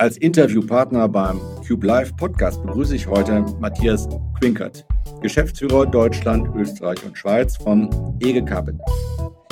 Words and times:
Als 0.00 0.16
Interviewpartner 0.16 1.10
beim 1.10 1.38
Cube 1.68 1.86
Live 1.86 2.16
Podcast 2.16 2.64
begrüße 2.64 2.96
ich 2.96 3.06
heute 3.06 3.44
Matthias 3.60 4.08
Quinkert, 4.40 4.86
Geschäftsführer 5.20 5.84
Deutschland, 5.84 6.48
Österreich 6.56 7.04
und 7.04 7.18
Schweiz 7.18 7.58
von 7.58 8.16
Ege 8.20 8.42
Carpet. 8.42 8.76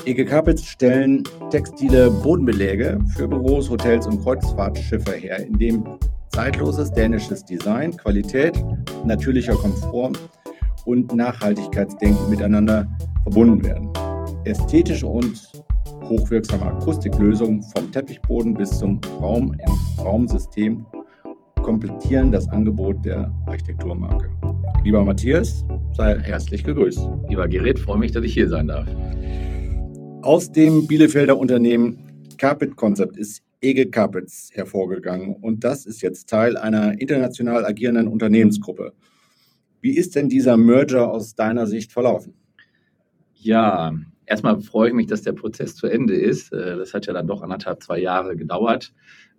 Ege 0.06 0.24
Carpets 0.24 0.64
stellen 0.64 1.22
textile 1.50 2.10
Bodenbeläge 2.10 2.98
für 3.14 3.28
Büros, 3.28 3.68
Hotels 3.68 4.06
und 4.06 4.22
Kreuzfahrtschiffe 4.22 5.12
her, 5.12 5.44
in 5.44 5.58
dem 5.58 5.84
zeitloses 6.30 6.90
dänisches 6.92 7.44
Design, 7.44 7.94
Qualität, 7.94 8.58
natürlicher 9.04 9.52
Komfort 9.54 10.12
und 10.86 11.14
Nachhaltigkeitsdenken 11.14 12.30
miteinander 12.30 12.88
verbunden 13.24 13.62
werden. 13.62 13.90
Ästhetische 14.46 15.08
und 15.08 15.46
hochwirksame 16.08 16.64
Akustiklösungen 16.64 17.62
vom 17.62 17.92
Teppichboden 17.92 18.54
bis 18.54 18.78
zum 18.78 19.00
Raum 19.20 19.56
Raumsystem 19.98 20.86
komplettieren 21.62 22.32
das 22.32 22.48
Angebot 22.48 23.04
der 23.04 23.32
Architekturmarke. 23.46 24.30
Lieber 24.84 25.04
Matthias, 25.04 25.66
sei 25.92 26.18
herzlich 26.20 26.64
gegrüßt. 26.64 27.00
Lieber 27.28 27.46
Gerrit, 27.46 27.78
freue 27.78 27.98
mich, 27.98 28.12
dass 28.12 28.24
ich 28.24 28.32
hier 28.32 28.48
sein 28.48 28.68
darf. 28.68 28.86
Aus 30.22 30.50
dem 30.50 30.86
Bielefelder 30.86 31.36
Unternehmen 31.36 32.26
Carpet 32.38 32.76
Concept 32.76 33.16
ist 33.16 33.42
Ege 33.60 33.90
Carpets 33.90 34.50
hervorgegangen 34.52 35.34
und 35.34 35.64
das 35.64 35.84
ist 35.84 36.00
jetzt 36.00 36.28
Teil 36.28 36.56
einer 36.56 36.98
international 37.00 37.66
agierenden 37.66 38.08
Unternehmensgruppe. 38.08 38.92
Wie 39.80 39.96
ist 39.96 40.16
denn 40.16 40.28
dieser 40.28 40.56
Merger 40.56 41.10
aus 41.10 41.34
deiner 41.34 41.66
Sicht 41.66 41.92
verlaufen? 41.92 42.34
Ja, 43.34 43.92
erstmal 44.28 44.60
freue 44.60 44.88
ich 44.88 44.94
mich, 44.94 45.06
dass 45.06 45.22
der 45.22 45.32
Prozess 45.32 45.74
zu 45.74 45.86
Ende 45.86 46.14
ist. 46.14 46.52
Äh, 46.52 46.76
das 46.76 46.94
hat 46.94 47.06
ja 47.06 47.12
dann 47.12 47.26
doch 47.26 47.42
anderthalb, 47.42 47.82
zwei 47.82 47.98
Jahre 47.98 48.36
gedauert. 48.36 48.92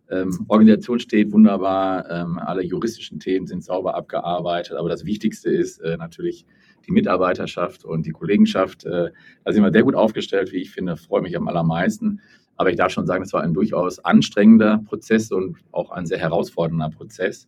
Ähm, 0.09 0.45
Organisation 0.48 0.99
steht 0.99 1.31
wunderbar, 1.31 2.09
ähm, 2.09 2.39
alle 2.39 2.63
juristischen 2.63 3.20
Themen 3.20 3.45
sind 3.45 3.63
sauber 3.63 3.95
abgearbeitet, 3.95 4.76
aber 4.76 4.90
das 4.90 5.05
Wichtigste 5.05 5.51
ist 5.51 5.79
äh, 5.82 5.98
natürlich 5.98 6.48
die 6.87 6.91
Mitarbeiterschaft 6.91 7.85
und 7.85 8.07
die 8.07 8.12
Kollegenschaft. 8.12 8.85
Äh, 8.85 9.12
da 9.43 9.54
sind 9.54 9.63
wir 9.63 9.71
sehr 9.71 9.84
gut 9.84 9.95
aufgestellt, 9.95 10.51
wie 10.51 10.57
ich 10.57 10.71
finde, 10.71 10.98
freue 10.98 11.21
mich 11.21 11.37
am 11.37 11.48
allermeisten. 11.48 12.21
Aber 12.55 12.71
ich 12.71 12.76
darf 12.76 12.91
schon 12.91 13.05
sagen, 13.05 13.23
es 13.23 13.32
war 13.32 13.41
ein 13.41 13.54
durchaus 13.54 13.99
anstrengender 13.99 14.82
Prozess 14.85 15.32
und 15.32 15.57
auch 15.71 15.91
ein 15.91 16.05
sehr 16.05 16.17
herausfordernder 16.17 16.90
Prozess. 16.90 17.48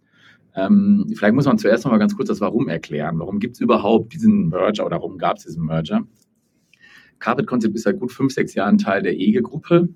Ähm, 0.56 1.12
vielleicht 1.16 1.34
muss 1.34 1.46
man 1.46 1.58
zuerst 1.58 1.84
noch 1.84 1.92
mal 1.92 1.98
ganz 1.98 2.16
kurz 2.16 2.28
das 2.28 2.42
Warum 2.42 2.70
erklären. 2.70 3.20
Warum 3.20 3.40
gibt 3.40 3.56
es 3.56 3.62
überhaupt 3.62 4.14
diesen 4.14 4.50
Merger 4.50 4.86
oder 4.86 4.98
warum 4.98 5.18
gab 5.18 5.38
es 5.38 5.44
diesen 5.44 5.66
Merger? 5.66 6.02
Carpet 7.22 7.48
Concept 7.48 7.76
ist 7.76 7.84
seit 7.84 8.00
gut 8.00 8.12
fünf, 8.12 8.34
sechs 8.34 8.54
Jahren 8.56 8.78
Teil 8.78 9.04
der 9.04 9.18
EGE-Gruppe. 9.18 9.88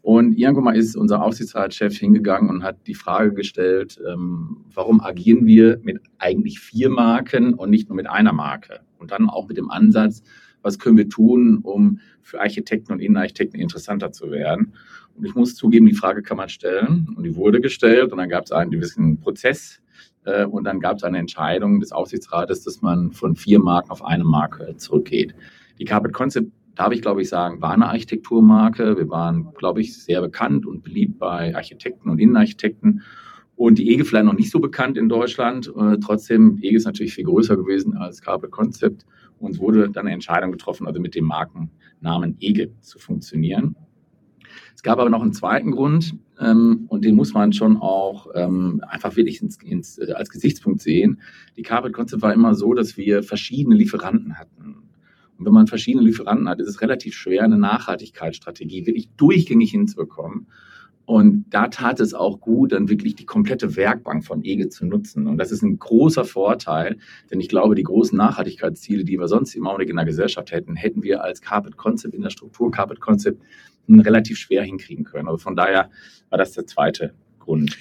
Und 0.00 0.32
irgendwann 0.38 0.64
mal 0.64 0.76
ist 0.76 0.96
unser 0.96 1.22
Aufsichtsratschef 1.22 1.98
hingegangen 1.98 2.48
und 2.48 2.62
hat 2.62 2.86
die 2.86 2.94
Frage 2.94 3.34
gestellt, 3.34 4.00
ähm, 4.08 4.64
warum 4.72 5.02
agieren 5.02 5.44
wir 5.44 5.80
mit 5.82 6.00
eigentlich 6.18 6.60
vier 6.60 6.88
Marken 6.88 7.52
und 7.52 7.68
nicht 7.68 7.88
nur 7.88 7.96
mit 7.96 8.08
einer 8.08 8.32
Marke? 8.32 8.80
Und 8.98 9.10
dann 9.10 9.28
auch 9.28 9.48
mit 9.48 9.58
dem 9.58 9.70
Ansatz, 9.70 10.22
was 10.62 10.78
können 10.78 10.96
wir 10.96 11.08
tun, 11.08 11.58
um 11.62 11.98
für 12.22 12.40
Architekten 12.40 12.92
und 12.92 13.00
Innenarchitekten 13.00 13.60
interessanter 13.60 14.12
zu 14.12 14.30
werden? 14.30 14.72
Und 15.16 15.24
ich 15.24 15.34
muss 15.34 15.56
zugeben, 15.56 15.86
die 15.86 15.94
Frage 15.94 16.22
kann 16.22 16.36
man 16.36 16.48
stellen 16.48 17.08
und 17.16 17.24
die 17.24 17.34
wurde 17.34 17.60
gestellt 17.60 18.12
und 18.12 18.18
dann 18.18 18.28
gab 18.28 18.44
es 18.44 18.52
einen 18.52 18.70
gewissen 18.70 19.18
Prozess 19.18 19.80
äh, 20.24 20.44
und 20.44 20.64
dann 20.64 20.78
gab 20.78 20.98
es 20.98 21.02
eine 21.02 21.18
Entscheidung 21.18 21.80
des 21.80 21.90
Aufsichtsrates, 21.90 22.62
dass 22.62 22.82
man 22.82 23.10
von 23.10 23.34
vier 23.34 23.58
Marken 23.58 23.90
auf 23.90 24.04
eine 24.04 24.24
Marke 24.24 24.76
zurückgeht. 24.76 25.34
Die 25.78 25.84
Carpet 25.84 26.12
Concept 26.12 26.50
darf 26.78 26.92
ich, 26.92 27.02
glaube 27.02 27.22
ich, 27.22 27.28
sagen, 27.28 27.60
war 27.60 27.72
eine 27.72 27.88
Architekturmarke. 27.88 28.96
Wir 28.96 29.08
waren, 29.08 29.52
glaube 29.54 29.80
ich, 29.80 30.00
sehr 30.00 30.20
bekannt 30.20 30.64
und 30.64 30.84
beliebt 30.84 31.18
bei 31.18 31.54
Architekten 31.54 32.08
und 32.08 32.20
Innenarchitekten. 32.20 33.02
Und 33.56 33.78
die 33.78 33.92
EGE 33.92 34.04
vielleicht 34.04 34.26
noch 34.26 34.34
nicht 34.34 34.52
so 34.52 34.60
bekannt 34.60 34.96
in 34.96 35.08
Deutschland. 35.08 35.72
Äh, 35.76 35.98
trotzdem, 35.98 36.58
EGE 36.62 36.76
ist 36.76 36.84
natürlich 36.84 37.14
viel 37.14 37.24
größer 37.24 37.56
gewesen 37.56 37.96
als 37.96 38.22
Carpet 38.22 38.52
Concept. 38.52 39.04
Und 39.40 39.58
wurde 39.58 39.90
dann 39.90 40.06
eine 40.06 40.14
Entscheidung 40.14 40.52
getroffen, 40.52 40.86
also 40.86 41.00
mit 41.00 41.14
dem 41.14 41.24
Markennamen 41.24 42.36
EGE 42.40 42.70
zu 42.80 42.98
funktionieren. 42.98 43.76
Es 44.74 44.82
gab 44.82 44.98
aber 44.98 45.10
noch 45.10 45.22
einen 45.22 45.32
zweiten 45.32 45.72
Grund, 45.72 46.14
ähm, 46.40 46.84
und 46.88 47.04
den 47.04 47.16
muss 47.16 47.34
man 47.34 47.52
schon 47.52 47.76
auch 47.76 48.28
ähm, 48.34 48.82
einfach 48.88 49.16
wirklich 49.16 49.42
ins, 49.42 49.56
ins, 49.62 49.98
äh, 49.98 50.12
als 50.12 50.30
Gesichtspunkt 50.30 50.80
sehen. 50.80 51.20
Die 51.56 51.62
Carpet 51.62 51.92
Concept 51.92 52.22
war 52.22 52.32
immer 52.32 52.54
so, 52.54 52.74
dass 52.74 52.96
wir 52.96 53.22
verschiedene 53.22 53.76
Lieferanten 53.76 54.38
hatten. 54.38 54.87
Und 55.38 55.46
wenn 55.46 55.52
man 55.52 55.66
verschiedene 55.66 56.04
Lieferanten 56.04 56.48
hat, 56.48 56.60
ist 56.60 56.68
es 56.68 56.80
relativ 56.80 57.14
schwer, 57.14 57.44
eine 57.44 57.58
Nachhaltigkeitsstrategie 57.58 58.86
wirklich 58.86 59.08
durchgängig 59.16 59.70
hinzubekommen. 59.70 60.48
Und 61.08 61.46
da 61.48 61.68
tat 61.68 62.00
es 62.00 62.12
auch 62.12 62.38
gut, 62.38 62.72
dann 62.72 62.90
wirklich 62.90 63.14
die 63.14 63.24
komplette 63.24 63.76
Werkbank 63.76 64.26
von 64.26 64.44
EGE 64.44 64.68
zu 64.68 64.84
nutzen. 64.84 65.26
Und 65.26 65.38
das 65.38 65.50
ist 65.50 65.62
ein 65.62 65.78
großer 65.78 66.26
Vorteil, 66.26 66.98
denn 67.30 67.40
ich 67.40 67.48
glaube, 67.48 67.74
die 67.74 67.82
großen 67.82 68.14
Nachhaltigkeitsziele, 68.18 69.04
die 69.04 69.18
wir 69.18 69.26
sonst 69.26 69.54
im 69.54 69.66
Augenblick 69.66 69.88
in 69.88 69.96
der 69.96 70.04
Gesellschaft 70.04 70.52
hätten, 70.52 70.76
hätten 70.76 71.02
wir 71.02 71.24
als 71.24 71.40
Carpet 71.40 71.78
Concept 71.78 72.14
in 72.14 72.20
der 72.20 72.28
Struktur 72.28 72.70
Carpet 72.70 73.00
Concept 73.00 73.40
relativ 73.88 74.36
schwer 74.36 74.62
hinkriegen 74.64 75.04
können. 75.04 75.28
Also 75.28 75.38
von 75.38 75.56
daher 75.56 75.88
war 76.28 76.36
das 76.36 76.52
der 76.52 76.66
zweite 76.66 77.14
Grund. 77.38 77.74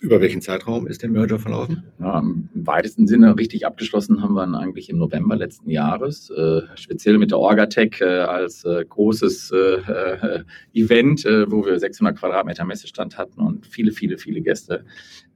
Über 0.00 0.20
welchen 0.20 0.42
Zeitraum 0.42 0.86
ist 0.86 1.02
der 1.02 1.08
Merger 1.08 1.38
verlaufen? 1.38 1.84
Ja, 1.98 2.18
Im 2.18 2.48
weitesten 2.54 3.06
Sinne 3.06 3.36
richtig 3.38 3.66
abgeschlossen 3.66 4.22
haben 4.22 4.34
wir 4.34 4.44
ihn 4.44 4.54
eigentlich 4.54 4.90
im 4.90 4.98
November 4.98 5.36
letzten 5.36 5.70
Jahres, 5.70 6.28
äh, 6.30 6.62
speziell 6.74 7.16
mit 7.16 7.30
der 7.30 7.38
Orgatech 7.38 8.00
äh, 8.00 8.04
als 8.04 8.64
äh, 8.64 8.84
großes 8.86 9.52
äh, 9.52 9.56
äh, 9.56 10.44
Event, 10.74 11.24
äh, 11.24 11.50
wo 11.50 11.64
wir 11.64 11.78
600 11.78 12.18
Quadratmeter 12.18 12.64
Messestand 12.64 13.16
hatten 13.16 13.40
und 13.40 13.66
viele, 13.66 13.92
viele, 13.92 14.18
viele 14.18 14.42
Gäste. 14.42 14.84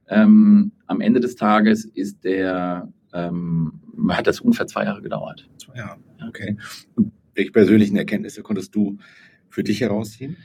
Ähm, 0.07 0.71
am 0.85 1.01
Ende 1.01 1.21
des 1.21 1.35
Tages 1.35 1.85
ist 1.85 2.23
der, 2.23 2.87
ähm, 3.13 3.79
hat 4.09 4.27
das 4.27 4.41
ungefähr 4.41 4.67
zwei 4.67 4.83
Jahre 4.83 5.01
gedauert. 5.01 5.49
Zwei 5.57 5.77
Jahre, 5.77 5.99
okay. 6.27 6.57
Und 6.95 7.11
welche 7.33 7.51
persönlichen 7.51 7.97
Erkenntnisse 7.97 8.43
konntest 8.43 8.75
du 8.75 8.99
für 9.49 9.63
dich 9.63 9.81
herausziehen? 9.81 10.37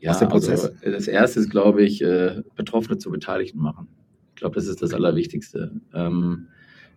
Ja, 0.00 0.12
aus 0.12 0.18
dem 0.18 0.28
Prozess? 0.28 0.64
Also 0.64 0.90
das 0.90 1.08
erste 1.08 1.40
ist, 1.40 1.50
glaube 1.50 1.82
ich, 1.82 2.02
äh, 2.02 2.42
Betroffene 2.56 2.98
zu 2.98 3.10
Beteiligten 3.10 3.60
machen. 3.60 3.88
Ich 4.30 4.36
glaube, 4.36 4.54
das 4.54 4.66
ist 4.66 4.82
das 4.82 4.94
Allerwichtigste. 4.94 5.80
Ähm, 5.94 6.48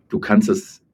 du 0.08 0.18
kannst 0.18 0.48
es 0.48 0.84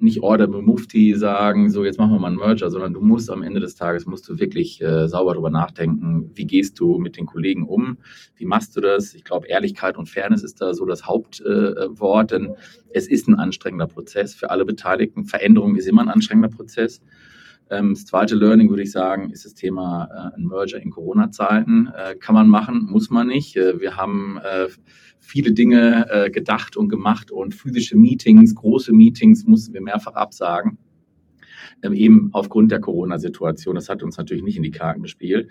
nicht 0.00 0.22
Order 0.22 0.48
Mufti 0.48 1.14
sagen, 1.14 1.70
so 1.70 1.84
jetzt 1.84 1.98
machen 1.98 2.12
wir 2.12 2.18
mal 2.18 2.28
einen 2.28 2.36
Merger, 2.36 2.70
sondern 2.70 2.94
du 2.94 3.00
musst 3.00 3.30
am 3.30 3.42
Ende 3.42 3.60
des 3.60 3.74
Tages 3.74 4.06
musst 4.06 4.28
du 4.28 4.38
wirklich 4.38 4.80
äh, 4.80 5.08
sauber 5.08 5.34
darüber 5.34 5.50
nachdenken, 5.50 6.30
wie 6.34 6.46
gehst 6.46 6.80
du 6.80 6.98
mit 6.98 7.16
den 7.16 7.26
Kollegen 7.26 7.66
um, 7.66 7.98
wie 8.36 8.46
machst 8.46 8.76
du 8.76 8.80
das? 8.80 9.14
Ich 9.14 9.24
glaube, 9.24 9.48
Ehrlichkeit 9.48 9.98
und 9.98 10.08
Fairness 10.08 10.42
ist 10.42 10.60
da 10.60 10.72
so 10.72 10.86
das 10.86 11.06
Hauptwort, 11.06 12.32
äh, 12.32 12.38
denn 12.38 12.54
es 12.90 13.08
ist 13.08 13.28
ein 13.28 13.34
anstrengender 13.34 13.86
Prozess 13.86 14.34
für 14.34 14.50
alle 14.50 14.64
Beteiligten. 14.64 15.26
Veränderung 15.26 15.76
ist 15.76 15.86
immer 15.86 16.02
ein 16.02 16.08
anstrengender 16.08 16.54
Prozess. 16.54 17.02
Ähm, 17.70 17.94
das 17.94 18.04
zweite 18.04 18.34
Learning 18.34 18.68
würde 18.68 18.82
ich 18.82 18.92
sagen, 18.92 19.30
ist 19.30 19.44
das 19.44 19.54
Thema 19.54 20.08
äh, 20.12 20.36
ein 20.36 20.46
Merger 20.46 20.80
in 20.82 20.90
Corona-Zeiten. 20.90 21.90
Äh, 21.96 22.16
kann 22.16 22.34
man 22.34 22.48
machen, 22.48 22.86
muss 22.90 23.10
man 23.10 23.28
nicht. 23.28 23.56
Äh, 23.56 23.80
wir 23.80 23.96
haben 23.96 24.38
viele 25.18 25.52
Dinge 25.52 26.30
gedacht 26.32 26.76
und 26.76 26.88
gemacht 26.88 27.30
und 27.30 27.54
physische 27.54 27.96
Meetings, 27.96 28.54
große 28.54 28.92
Meetings 28.92 29.44
mussten 29.44 29.74
wir 29.74 29.82
mehrfach 29.82 30.14
absagen 30.14 30.78
eben 31.82 32.30
aufgrund 32.32 32.70
der 32.70 32.80
Corona-Situation. 32.80 33.74
Das 33.74 33.88
hat 33.88 34.02
uns 34.02 34.16
natürlich 34.16 34.42
nicht 34.42 34.56
in 34.56 34.62
die 34.62 34.70
Karten 34.70 35.02
gespielt. 35.02 35.48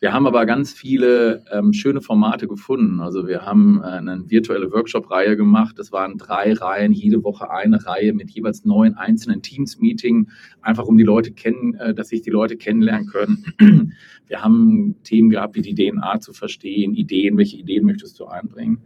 Wir 0.00 0.14
haben 0.14 0.26
aber 0.26 0.46
ganz 0.46 0.72
viele 0.72 1.44
ähm, 1.52 1.74
schöne 1.74 2.00
Formate 2.00 2.48
gefunden. 2.48 3.00
Also 3.00 3.26
wir 3.28 3.44
haben 3.44 3.80
äh, 3.82 3.86
eine 3.86 4.30
virtuelle 4.30 4.72
Workshop-Reihe 4.72 5.36
gemacht. 5.36 5.78
Das 5.78 5.92
waren 5.92 6.16
drei 6.16 6.54
Reihen, 6.54 6.92
jede 6.92 7.22
Woche 7.22 7.50
eine 7.50 7.84
Reihe 7.84 8.14
mit 8.14 8.30
jeweils 8.30 8.64
neun 8.64 8.94
einzelnen 8.94 9.42
Teams-Meeting, 9.42 10.28
einfach 10.62 10.86
um 10.86 10.96
die 10.96 11.04
Leute 11.04 11.32
kennen, 11.32 11.74
äh, 11.74 11.94
dass 11.94 12.08
sich 12.08 12.22
die 12.22 12.30
Leute 12.30 12.56
kennenlernen 12.56 13.08
können. 13.08 13.92
Wir 14.26 14.42
haben 14.42 14.96
Themen 15.04 15.28
gehabt, 15.28 15.54
wie 15.56 15.62
die 15.62 15.74
DNA 15.74 16.20
zu 16.20 16.32
verstehen, 16.32 16.94
Ideen, 16.94 17.36
welche 17.36 17.58
Ideen 17.58 17.84
möchtest 17.84 18.18
du 18.20 18.26
einbringen. 18.26 18.78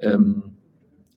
Ähm, 0.00 0.57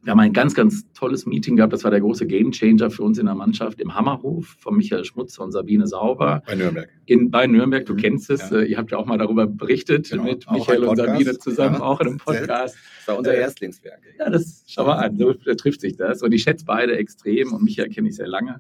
wir 0.04 0.12
haben 0.12 0.20
ein 0.20 0.34
ganz, 0.34 0.56
ganz 0.56 0.92
tolles 0.94 1.26
Meeting 1.28 1.56
gehabt. 1.56 1.74
Das 1.74 1.84
war 1.84 1.92
der 1.92 2.02
große 2.02 2.26
Gamechanger 2.26 2.90
für 2.90 3.04
uns 3.04 3.20
in 3.20 3.28
der 3.28 3.36
Mannschaft 3.36 3.80
im 3.80 3.94
Hammerhof 3.94 4.48
von 4.60 4.76
Michael 4.76 5.06
Schmutzer 5.06 5.44
und 5.44 5.52
Sabine 5.52 5.86
Sauber. 5.86 6.42
Bei 6.46 6.56
Nürnberg. 6.56 6.90
In, 7.06 7.30
bei 7.30 7.46
Nürnberg, 7.46 7.86
du 7.86 7.94
mhm. 7.94 7.98
kennst 7.98 8.30
es. 8.32 8.50
Ja. 8.50 8.60
Äh, 8.60 8.66
ihr 8.66 8.78
habt 8.78 8.92
ja 8.92 8.98
auch 8.98 9.06
mal 9.06 9.20
darüber 9.20 9.46
berichtet 9.46 10.10
genau. 10.10 10.24
mit 10.24 10.48
auch 10.48 10.54
Michael 10.54 10.86
und 10.86 10.96
Sabine 10.96 11.38
zusammen, 11.38 11.76
ja. 11.76 11.82
auch 11.82 12.02
in 12.02 12.08
einem 12.08 12.18
Podcast. 12.18 12.76
Das 12.98 13.08
war 13.08 13.18
unser 13.20 13.36
äh, 13.36 13.42
Erstlingswerk. 13.42 14.02
Ja, 14.18 14.30
das 14.30 14.64
schau 14.68 14.86
mal 14.86 14.96
an, 14.96 15.18
so 15.18 15.34
trifft 15.34 15.82
sich 15.82 15.98
das. 15.98 16.24
Und 16.24 16.32
ich 16.32 16.44
schätze 16.44 16.66
beide 16.66 16.98
extrem 16.98 17.54
und 17.54 17.64
Michael 17.64 17.90
kenne 17.90 18.10
ich 18.10 18.16
sehr 18.16 18.28
lange. 18.28 18.60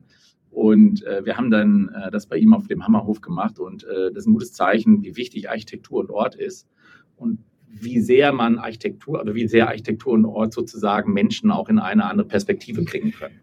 Und 0.52 1.04
äh, 1.06 1.26
wir 1.26 1.38
haben 1.38 1.50
dann 1.50 1.90
äh, 1.90 2.12
das 2.12 2.28
bei 2.28 2.38
ihm 2.38 2.54
auf 2.54 2.68
dem 2.68 2.86
Hammerhof 2.86 3.22
gemacht 3.22 3.58
und 3.58 3.84
äh, 3.86 4.12
das 4.12 4.24
ist 4.24 4.28
ein 4.28 4.34
gutes 4.34 4.52
Zeichen, 4.52 5.02
wie 5.02 5.16
wichtig 5.16 5.50
Architektur 5.50 6.02
und 6.02 6.12
Ort 6.12 6.36
ist. 6.36 6.68
Und 7.16 7.40
wie 7.74 8.00
sehr 8.00 8.32
man 8.34 8.58
Architektur, 8.58 9.22
oder 9.22 9.34
wie 9.34 9.48
sehr 9.48 9.68
Architektur 9.68 10.14
und 10.14 10.26
Ort 10.26 10.54
sozusagen 10.54 11.14
Menschen 11.14 11.52
auch 11.52 11.70
in 11.70 11.80
eine 11.80 12.06
andere 12.06 12.28
Perspektive 12.28 12.84
bringen 12.84 13.12
können. 13.12 13.40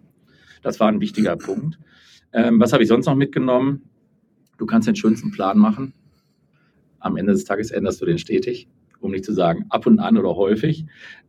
Das 0.62 0.80
war 0.80 0.88
ein 0.88 1.00
wichtiger 1.00 1.36
Punkt. 1.36 1.78
Ähm, 2.32 2.60
was 2.60 2.72
habe 2.72 2.82
ich 2.82 2.88
sonst 2.88 3.06
noch 3.06 3.14
mitgenommen? 3.14 3.82
Du 4.58 4.66
kannst 4.66 4.88
den 4.88 4.96
schönsten 4.96 5.30
Plan 5.30 5.58
machen. 5.58 5.94
Am 6.98 7.16
Ende 7.16 7.32
des 7.32 7.44
Tages 7.44 7.70
änderst 7.70 8.00
du 8.02 8.06
den 8.06 8.18
stetig. 8.18 8.68
um 9.00 9.12
nicht 9.12 9.24
zu 9.24 9.32
sagen 9.32 9.66
ab 9.68 9.86
und 9.86 9.98
an 9.98 10.16
oder 10.16 10.36
häufig. 10.36 10.86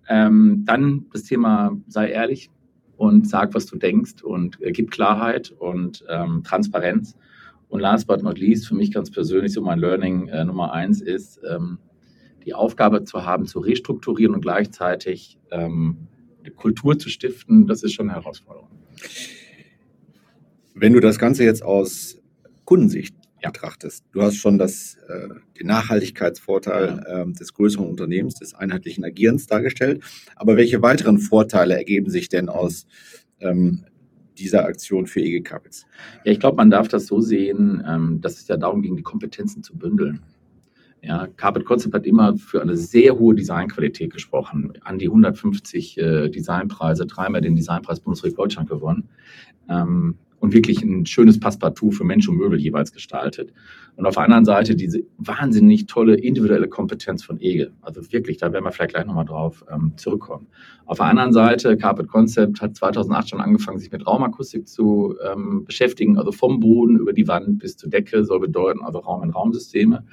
Ähm, 0.08 0.64
dann 0.66 1.06
das 1.14 1.24
Thema, 1.24 1.78
sei 1.88 2.10
ehrlich 2.10 2.50
und 2.98 3.28
sag, 3.28 3.54
was 3.54 3.66
du 3.66 3.78
denkst 3.78 4.24
und 4.24 4.62
äh, 4.62 4.72
gib 4.72 4.92
Klarheit 4.92 5.52
und 5.52 6.04
ähm, 6.10 6.44
Transparenz. 6.44 7.16
Und 7.70 7.82
last 7.82 8.08
but 8.08 8.24
not 8.24 8.40
least, 8.40 8.68
für 8.68 8.76
mich 8.76 8.92
ganz 8.92 9.12
persönlich 9.12 9.54
so 9.54 9.62
mein 9.62 9.80
Learning 9.80 10.28
äh, 10.30 10.44
Nummer 10.44 10.74
eins 10.74 11.02
ist, 11.02 11.40
ähm, 11.48 11.78
die 12.46 12.54
Aufgabe 12.54 13.04
zu 13.04 13.26
haben, 13.26 13.46
zu 13.46 13.60
restrukturieren 13.60 14.34
und 14.34 14.42
gleichzeitig 14.42 15.38
ähm, 15.52 16.08
eine 16.40 16.52
Kultur 16.52 16.98
zu 16.98 17.10
stiften, 17.10 17.68
das 17.68 17.84
ist 17.84 17.94
schon 17.94 18.10
eine 18.10 18.20
Herausforderung. 18.20 18.70
Wenn 20.74 20.94
du 20.94 21.00
das 21.00 21.20
Ganze 21.20 21.44
jetzt 21.44 21.64
aus 21.64 22.18
Kundensicht 22.66 23.16
ja. 23.42 23.50
betrachtest, 23.50 24.06
du 24.12 24.22
hast 24.22 24.36
schon 24.36 24.58
das, 24.58 24.98
äh, 25.08 25.30
den 25.60 25.68
Nachhaltigkeitsvorteil 25.68 27.04
ja. 27.06 27.22
äh, 27.24 27.32
des 27.32 27.54
größeren 27.54 27.86
Unternehmens, 27.86 28.36
des 28.36 28.54
einheitlichen 28.54 29.04
Agierens 29.04 29.48
dargestellt. 29.48 30.04
Aber 30.36 30.56
welche 30.56 30.82
weiteren 30.82 31.20
Vorteile 31.20 31.76
ergeben 31.76 32.10
sich 32.10 32.30
denn 32.30 32.50
aus 32.50 32.88
ähm, 33.40 33.86
dieser 34.38 34.66
Aktion 34.66 35.06
für 35.06 35.20
EG 35.20 35.42
Capitals? 35.42 35.86
Ja, 36.24 36.32
ich 36.32 36.40
glaube, 36.40 36.58
man 36.58 36.72
darf 36.72 36.88
das 36.88 37.08
so 37.08 37.20
sehen, 37.20 37.84
ähm, 37.88 38.22
dass 38.22 38.40
es 38.40 38.48
ja 38.48 38.58
darum 38.58 38.82
ging, 38.82 38.96
die 38.96 39.04
Kompetenzen 39.04 39.64
zu 39.64 39.78
bündeln. 39.78 40.22
Ja, 41.02 41.28
Carpet 41.38 41.66
Concept 41.66 41.94
hat 41.94 42.06
immer 42.06 42.36
für 42.38 42.62
eine 42.62 42.76
sehr 42.76 43.18
hohe 43.18 43.34
Designqualität 43.34 44.12
gesprochen. 44.12 44.74
An 44.82 45.00
die 45.00 45.08
150 45.08 45.98
äh, 45.98 46.30
Designpreise, 46.30 47.06
dreimal 47.06 47.42
den 47.42 47.56
Designpreis 47.56 48.02
Bundesrepublik 48.02 48.38
Deutschland 48.38 48.70
gewonnen. 48.70 49.08
Ähm, 49.70 50.16
und 50.40 50.54
wirklich 50.54 50.82
ein 50.82 51.06
schönes 51.06 51.40
Passepartout 51.40 51.92
für 51.92 52.04
Mensch 52.04 52.28
und 52.28 52.38
Möbel 52.38 52.60
jeweils 52.60 52.94
gestaltet. 52.94 53.52
Und 53.96 54.06
auf 54.06 54.16
der 54.16 54.24
anderen 54.24 54.46
Seite 54.46 54.76
diese 54.76 55.02
wahnsinnig 55.18 55.86
tolle 55.86 56.16
individuelle 56.16 56.70
Kompetenz 56.70 57.24
von 57.24 57.40
Ege. 57.40 57.72
Also 57.82 58.02
wirklich, 58.12 58.38
da 58.38 58.54
werden 58.54 58.64
wir 58.64 58.72
vielleicht 58.72 58.92
gleich 58.92 59.06
nochmal 59.06 59.26
drauf 59.26 59.66
ähm, 59.72 59.94
zurückkommen. 59.98 60.48
Auf 60.86 60.98
der 60.98 61.08
anderen 61.08 61.34
Seite, 61.34 61.78
Carpet 61.78 62.08
Concept 62.08 62.62
hat 62.62 62.76
2008 62.76 63.30
schon 63.30 63.42
angefangen, 63.42 63.80
sich 63.80 63.92
mit 63.92 64.08
Raumakustik 64.08 64.68
zu 64.68 65.16
ähm, 65.30 65.66
beschäftigen. 65.66 66.18
Also 66.18 66.32
vom 66.32 66.60
Boden 66.60 66.98
über 66.98 67.14
die 67.14 67.28
Wand 67.28 67.60
bis 67.60 67.76
zur 67.76 67.90
Decke 67.90 68.24
soll 68.24 68.40
bedeuten, 68.40 68.82
also 68.82 69.00
Raum-in-Raum-Systeme. 69.00 70.06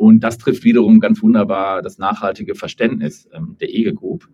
Und 0.00 0.20
das 0.20 0.38
trifft 0.38 0.64
wiederum 0.64 0.98
ganz 0.98 1.22
wunderbar 1.22 1.82
das 1.82 1.98
nachhaltige 1.98 2.54
Verständnis 2.54 3.28
ähm, 3.34 3.58
der 3.60 3.68
EGE 3.68 3.92
Group. 3.92 4.30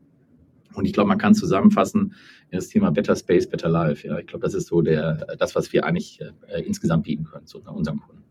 Und 0.75 0.85
ich 0.85 0.93
glaube, 0.93 1.09
man 1.09 1.19
kann 1.19 1.35
zusammenfassen, 1.35 2.15
das 2.53 2.69
Thema 2.69 2.93
Better 2.93 3.17
Space, 3.17 3.49
Better 3.49 3.69
Life. 3.69 4.07
Ja, 4.07 4.17
ich 4.21 4.29
glaube, 4.29 4.45
das 4.45 4.55
ist 4.55 4.69
so 4.69 4.81
der, 4.81 5.27
das, 5.41 5.57
was 5.57 5.73
wir 5.73 5.85
eigentlich 5.85 6.21
äh, 6.21 6.63
insgesamt 6.63 7.03
bieten 7.03 7.25
können 7.25 7.47
zu 7.47 7.59
unseren 7.59 7.99
Kunden. 7.99 8.23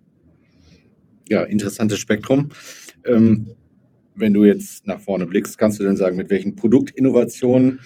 Ja, 1.28 1.44
interessantes 1.44 2.00
Spektrum. 2.00 2.52
Ähm, 3.04 3.48
wenn 4.16 4.34
du 4.34 4.46
jetzt 4.46 4.88
nach 4.88 5.02
vorne 5.02 5.26
blickst, 5.26 5.58
kannst 5.58 5.78
du 5.82 5.84
denn 5.84 5.98
sagen, 5.98 6.16
mit 6.16 6.30
welchen 6.30 6.56
Produktinnovationen 6.56 7.82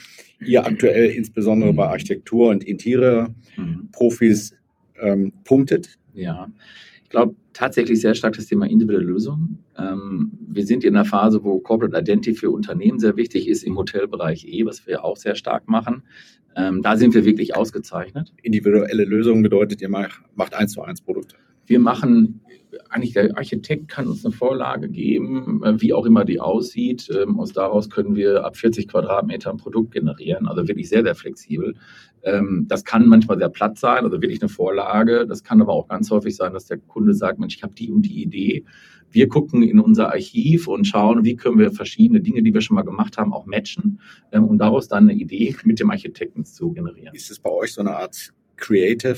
ihr 0.46 0.64
aktuell 0.64 1.10
insbesondere 1.10 1.74
bei 1.74 1.88
Architektur 1.88 2.50
und 2.50 2.64
Interior-Profis 2.64 4.54
ähm, 5.02 5.34
punktet? 5.44 5.98
Ja, 6.14 6.52
ich 7.10 7.12
glaube 7.12 7.36
tatsächlich 7.54 8.02
sehr 8.02 8.14
stark 8.14 8.36
das 8.36 8.46
Thema 8.46 8.68
individuelle 8.68 9.08
Lösungen. 9.08 9.64
Ähm, 9.76 10.32
wir 10.48 10.64
sind 10.64 10.84
in 10.84 10.96
einer 10.96 11.06
Phase, 11.06 11.44
wo 11.44 11.58
Corporate 11.58 11.98
Identity 11.98 12.36
für 12.36 12.52
Unternehmen 12.52 13.00
sehr 13.00 13.18
wichtig 13.18 13.48
ist, 13.48 13.64
im 13.64 13.78
Hotelbereich 13.78 14.46
eh, 14.46 14.64
was 14.64 14.86
wir 14.86 15.04
auch 15.04 15.18
sehr 15.18 15.34
stark 15.34 15.68
machen. 15.68 16.04
Ähm, 16.56 16.84
da 16.84 16.98
sind 16.98 17.16
wir 17.16 17.26
wirklich 17.26 17.56
ausgezeichnet. 17.56 18.32
Individuelle 18.44 19.06
Lösungen 19.06 19.42
bedeutet, 19.42 19.82
ihr 19.82 19.90
macht 19.90 20.54
eins 20.54 20.74
zu 20.74 20.84
eins 20.84 21.02
Produkte. 21.02 21.36
Wir 21.70 21.80
machen 21.80 22.42
eigentlich 22.90 23.14
der 23.14 23.38
Architekt 23.38 23.88
kann 23.88 24.08
uns 24.08 24.26
eine 24.26 24.34
Vorlage 24.34 24.90
geben, 24.90 25.62
äh, 25.64 25.82
wie 25.82 25.94
auch 25.94 26.06
immer 26.06 26.26
die 26.26 26.40
aussieht. 26.40 27.10
Ähm, 27.10 27.40
aus 27.40 27.54
daraus 27.54 27.90
können 27.90 28.16
wir 28.16 28.46
ab 28.46 28.58
40 28.58 28.88
Quadratmeter 28.88 29.52
ein 29.52 29.58
Produkt 29.58 29.92
generieren, 29.92 30.48
also 30.48 30.68
wirklich 30.68 30.90
sehr, 30.90 31.04
sehr 31.04 31.16
flexibel. 31.16 31.76
Ähm, 32.24 32.66
das 32.68 32.84
kann 32.84 33.08
manchmal 33.08 33.38
sehr 33.38 33.50
platt 33.50 33.78
sein, 33.78 34.04
also 34.04 34.22
wirklich 34.22 34.42
eine 34.42 34.50
Vorlage. 34.50 35.26
Das 35.28 35.44
kann 35.44 35.62
aber 35.62 35.74
auch 35.74 35.88
ganz 35.88 36.12
häufig 36.12 36.36
sein, 36.36 36.54
dass 36.54 36.66
der 36.66 36.78
Kunde 36.78 37.14
sagt, 37.14 37.40
Mensch, 37.40 37.56
ich 37.56 37.64
habe 37.64 37.74
die 37.74 37.92
und 37.92 38.04
die 38.04 38.22
Idee. 38.22 38.66
Wir 39.12 39.28
gucken 39.28 39.64
in 39.64 39.80
unser 39.80 40.10
Archiv 40.10 40.68
und 40.68 40.86
schauen, 40.86 41.26
wie 41.26 41.36
können 41.36 41.58
wir 41.58 41.72
verschiedene 41.72 42.22
Dinge, 42.22 42.44
die 42.44 42.54
wir 42.54 42.62
schon 42.62 42.76
mal 42.76 42.84
gemacht 42.84 43.18
haben, 43.18 43.34
auch 43.34 43.48
matchen, 43.48 44.00
um 44.32 44.52
ähm, 44.52 44.58
daraus 44.58 44.88
dann 44.88 45.10
eine 45.10 45.20
Idee 45.20 45.56
mit 45.64 45.80
dem 45.80 45.90
Architekten 45.90 46.46
zu 46.46 46.72
generieren. 46.72 47.16
Ist 47.16 47.32
es 47.32 47.40
bei 47.40 47.50
euch 47.50 47.74
so 47.74 47.82
eine 47.82 47.96
Art 47.96 48.34
Creative 48.58 49.18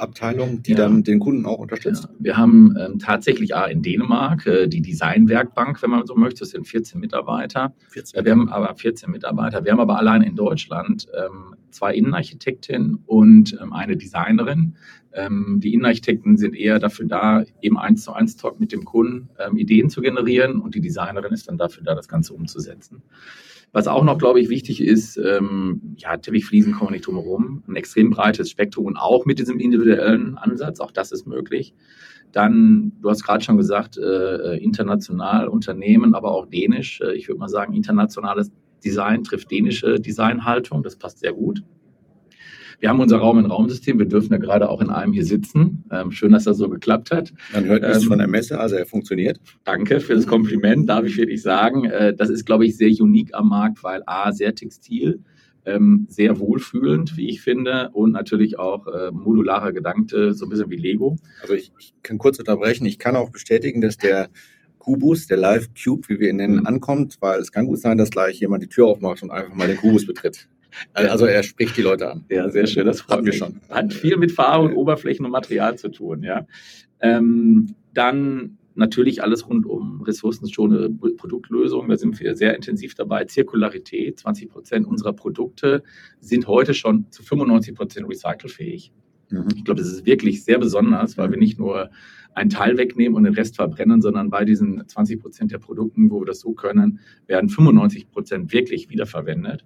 Abteilung, 0.00 0.62
die 0.62 0.72
ja. 0.72 0.78
dann 0.78 1.02
den 1.02 1.18
Kunden 1.18 1.46
auch 1.46 1.58
unterstützt? 1.58 2.04
Ja. 2.04 2.10
Wir 2.18 2.36
haben 2.36 2.74
ähm, 2.78 2.98
tatsächlich 2.98 3.54
A, 3.54 3.66
in 3.66 3.82
Dänemark 3.82 4.46
äh, 4.46 4.66
die 4.66 4.82
Designwerkbank, 4.82 5.82
wenn 5.82 5.90
man 5.90 6.06
so 6.06 6.14
möchte. 6.14 6.40
Das 6.40 6.50
sind 6.50 6.66
14 6.66 7.00
Mitarbeiter. 7.00 7.74
14. 7.88 8.24
wir 8.24 8.32
haben 8.32 8.48
aber 8.48 8.74
14 8.74 9.10
Mitarbeiter. 9.10 9.64
Wir 9.64 9.72
haben 9.72 9.80
aber 9.80 9.98
allein 9.98 10.22
in 10.22 10.36
Deutschland 10.36 11.06
ähm, 11.16 11.54
zwei 11.70 11.94
Innenarchitektinnen 11.94 13.02
und 13.06 13.58
ähm, 13.60 13.72
eine 13.72 13.96
Designerin. 13.96 14.76
Ähm, 15.12 15.60
die 15.62 15.74
Innenarchitekten 15.74 16.36
sind 16.36 16.54
eher 16.54 16.78
dafür 16.78 17.06
da, 17.06 17.44
eben 17.60 17.78
eins 17.78 18.04
zu 18.04 18.12
eins 18.12 18.36
Talk 18.36 18.60
mit 18.60 18.72
dem 18.72 18.84
Kunden 18.84 19.30
ähm, 19.38 19.56
Ideen 19.56 19.90
zu 19.90 20.00
generieren 20.00 20.60
und 20.60 20.74
die 20.74 20.80
Designerin 20.80 21.32
ist 21.32 21.48
dann 21.48 21.58
dafür 21.58 21.82
da, 21.84 21.94
das 21.94 22.08
Ganze 22.08 22.34
umzusetzen. 22.34 23.02
Was 23.72 23.86
auch 23.86 24.02
noch, 24.02 24.18
glaube 24.18 24.40
ich, 24.40 24.48
wichtig 24.48 24.80
ist, 24.80 25.18
ähm, 25.18 25.94
ja, 25.98 26.16
Teppichfliesen 26.16 26.72
kommen 26.72 26.92
nicht 26.92 27.06
drum 27.06 27.16
herum. 27.16 27.62
Ein 27.68 27.76
extrem 27.76 28.10
breites 28.10 28.50
Spektrum 28.50 28.86
und 28.86 28.96
auch 28.96 29.26
mit 29.26 29.38
diesem 29.38 29.58
individuellen 29.58 30.38
Ansatz, 30.38 30.80
auch 30.80 30.90
das 30.90 31.12
ist 31.12 31.26
möglich. 31.26 31.74
Dann, 32.32 32.92
du 33.00 33.10
hast 33.10 33.24
gerade 33.24 33.44
schon 33.44 33.56
gesagt, 33.56 33.98
äh, 33.98 34.56
international 34.56 35.48
Unternehmen, 35.48 36.14
aber 36.14 36.32
auch 36.32 36.46
dänisch. 36.46 37.00
Äh, 37.00 37.14
ich 37.14 37.28
würde 37.28 37.40
mal 37.40 37.48
sagen, 37.48 37.74
internationales 37.74 38.50
Design 38.84 39.24
trifft 39.24 39.50
dänische 39.50 40.00
Designhaltung. 40.00 40.82
Das 40.82 40.96
passt 40.96 41.18
sehr 41.20 41.32
gut. 41.32 41.62
Wir 42.80 42.90
haben 42.90 43.00
unser 43.00 43.18
Raum-in-Raum-System. 43.18 43.98
Wir 43.98 44.06
dürfen 44.06 44.32
ja 44.32 44.38
gerade 44.38 44.68
auch 44.68 44.80
in 44.80 44.90
einem 44.90 45.12
hier 45.12 45.24
sitzen. 45.24 45.84
Ähm, 45.90 46.12
schön, 46.12 46.30
dass 46.30 46.44
das 46.44 46.58
so 46.58 46.68
geklappt 46.68 47.10
hat. 47.10 47.32
Man 47.52 47.64
hört 47.64 47.82
nichts 47.82 48.02
ähm, 48.02 48.08
von 48.08 48.18
der 48.18 48.28
Messe, 48.28 48.60
also 48.60 48.76
er 48.76 48.86
funktioniert. 48.86 49.40
Danke 49.64 49.98
für 49.98 50.14
das 50.14 50.28
Kompliment, 50.28 50.88
darf 50.88 51.04
ich 51.04 51.16
wirklich 51.16 51.42
sagen. 51.42 51.86
Äh, 51.86 52.14
das 52.14 52.30
ist, 52.30 52.44
glaube 52.44 52.66
ich, 52.66 52.76
sehr 52.76 52.90
unique 53.00 53.34
am 53.34 53.48
Markt, 53.48 53.82
weil 53.82 54.02
A, 54.06 54.30
sehr 54.30 54.54
textil, 54.54 55.24
ähm, 55.64 56.06
sehr 56.08 56.38
wohlfühlend, 56.38 57.16
wie 57.16 57.28
ich 57.28 57.40
finde, 57.40 57.90
und 57.92 58.12
natürlich 58.12 58.60
auch 58.60 58.86
äh, 58.86 59.10
modularer 59.10 59.72
Gedanke, 59.72 60.32
so 60.32 60.46
ein 60.46 60.48
bisschen 60.48 60.70
wie 60.70 60.76
Lego. 60.76 61.16
Also 61.42 61.54
ich, 61.54 61.72
ich 61.80 61.94
kann 62.04 62.18
kurz 62.18 62.38
unterbrechen. 62.38 62.86
Ich 62.86 63.00
kann 63.00 63.16
auch 63.16 63.30
bestätigen, 63.30 63.80
dass 63.80 63.96
der 63.96 64.28
Kubus, 64.78 65.26
der 65.26 65.36
Live 65.36 65.68
Cube, 65.74 66.08
wie 66.08 66.20
wir 66.20 66.30
ihn 66.30 66.36
nennen, 66.36 66.60
mhm. 66.60 66.66
ankommt, 66.66 67.16
weil 67.18 67.40
es 67.40 67.50
kann 67.50 67.66
gut 67.66 67.80
sein, 67.80 67.98
dass 67.98 68.10
gleich 68.10 68.38
jemand 68.38 68.62
die 68.62 68.68
Tür 68.68 68.86
aufmacht 68.86 69.22
und 69.24 69.32
einfach 69.32 69.54
mal 69.54 69.66
den 69.66 69.78
Kubus 69.78 70.06
betritt. 70.06 70.48
Also 70.92 71.26
er 71.26 71.42
spricht 71.42 71.76
die 71.76 71.82
Leute 71.82 72.10
an. 72.10 72.24
Ja, 72.28 72.48
sehr 72.50 72.66
schön. 72.66 72.86
Das 72.86 73.00
freut 73.00 73.24
mich 73.24 73.38
schon. 73.38 73.60
Hat 73.70 73.92
viel 73.92 74.16
mit 74.16 74.32
Farbe 74.32 74.74
Oberflächen 74.76 75.24
und 75.24 75.32
Material 75.32 75.76
zu 75.78 75.88
tun. 75.88 76.22
Ja. 76.22 76.46
Ähm, 77.00 77.74
dann 77.94 78.58
natürlich 78.74 79.22
alles 79.22 79.48
rund 79.48 79.66
um 79.66 80.02
ressourcenschonende 80.02 80.90
Produktlösungen. 81.16 81.90
Da 81.90 81.96
sind 81.96 82.18
wir 82.20 82.36
sehr 82.36 82.54
intensiv 82.54 82.94
dabei. 82.94 83.24
Zirkularität. 83.24 84.18
20 84.20 84.48
Prozent 84.48 84.86
unserer 84.86 85.12
Produkte 85.12 85.82
sind 86.20 86.46
heute 86.46 86.74
schon 86.74 87.10
zu 87.10 87.22
95 87.22 87.74
Prozent 87.74 88.08
recycelfähig. 88.08 88.92
Mhm. 89.30 89.48
Ich 89.56 89.64
glaube, 89.64 89.80
das 89.80 89.90
ist 89.90 90.06
wirklich 90.06 90.44
sehr 90.44 90.58
besonders, 90.58 91.18
weil 91.18 91.30
wir 91.30 91.38
nicht 91.38 91.58
nur 91.58 91.90
einen 92.34 92.50
Teil 92.50 92.78
wegnehmen 92.78 93.16
und 93.16 93.24
den 93.24 93.34
Rest 93.34 93.56
verbrennen, 93.56 94.00
sondern 94.00 94.30
bei 94.30 94.44
diesen 94.44 94.86
20 94.86 95.20
Prozent 95.20 95.50
der 95.50 95.58
Produkten, 95.58 96.10
wo 96.10 96.20
wir 96.20 96.26
das 96.26 96.40
so 96.40 96.52
können, 96.52 97.00
werden 97.26 97.48
95 97.48 98.08
Prozent 98.10 98.52
wirklich 98.52 98.88
wiederverwendet. 98.90 99.64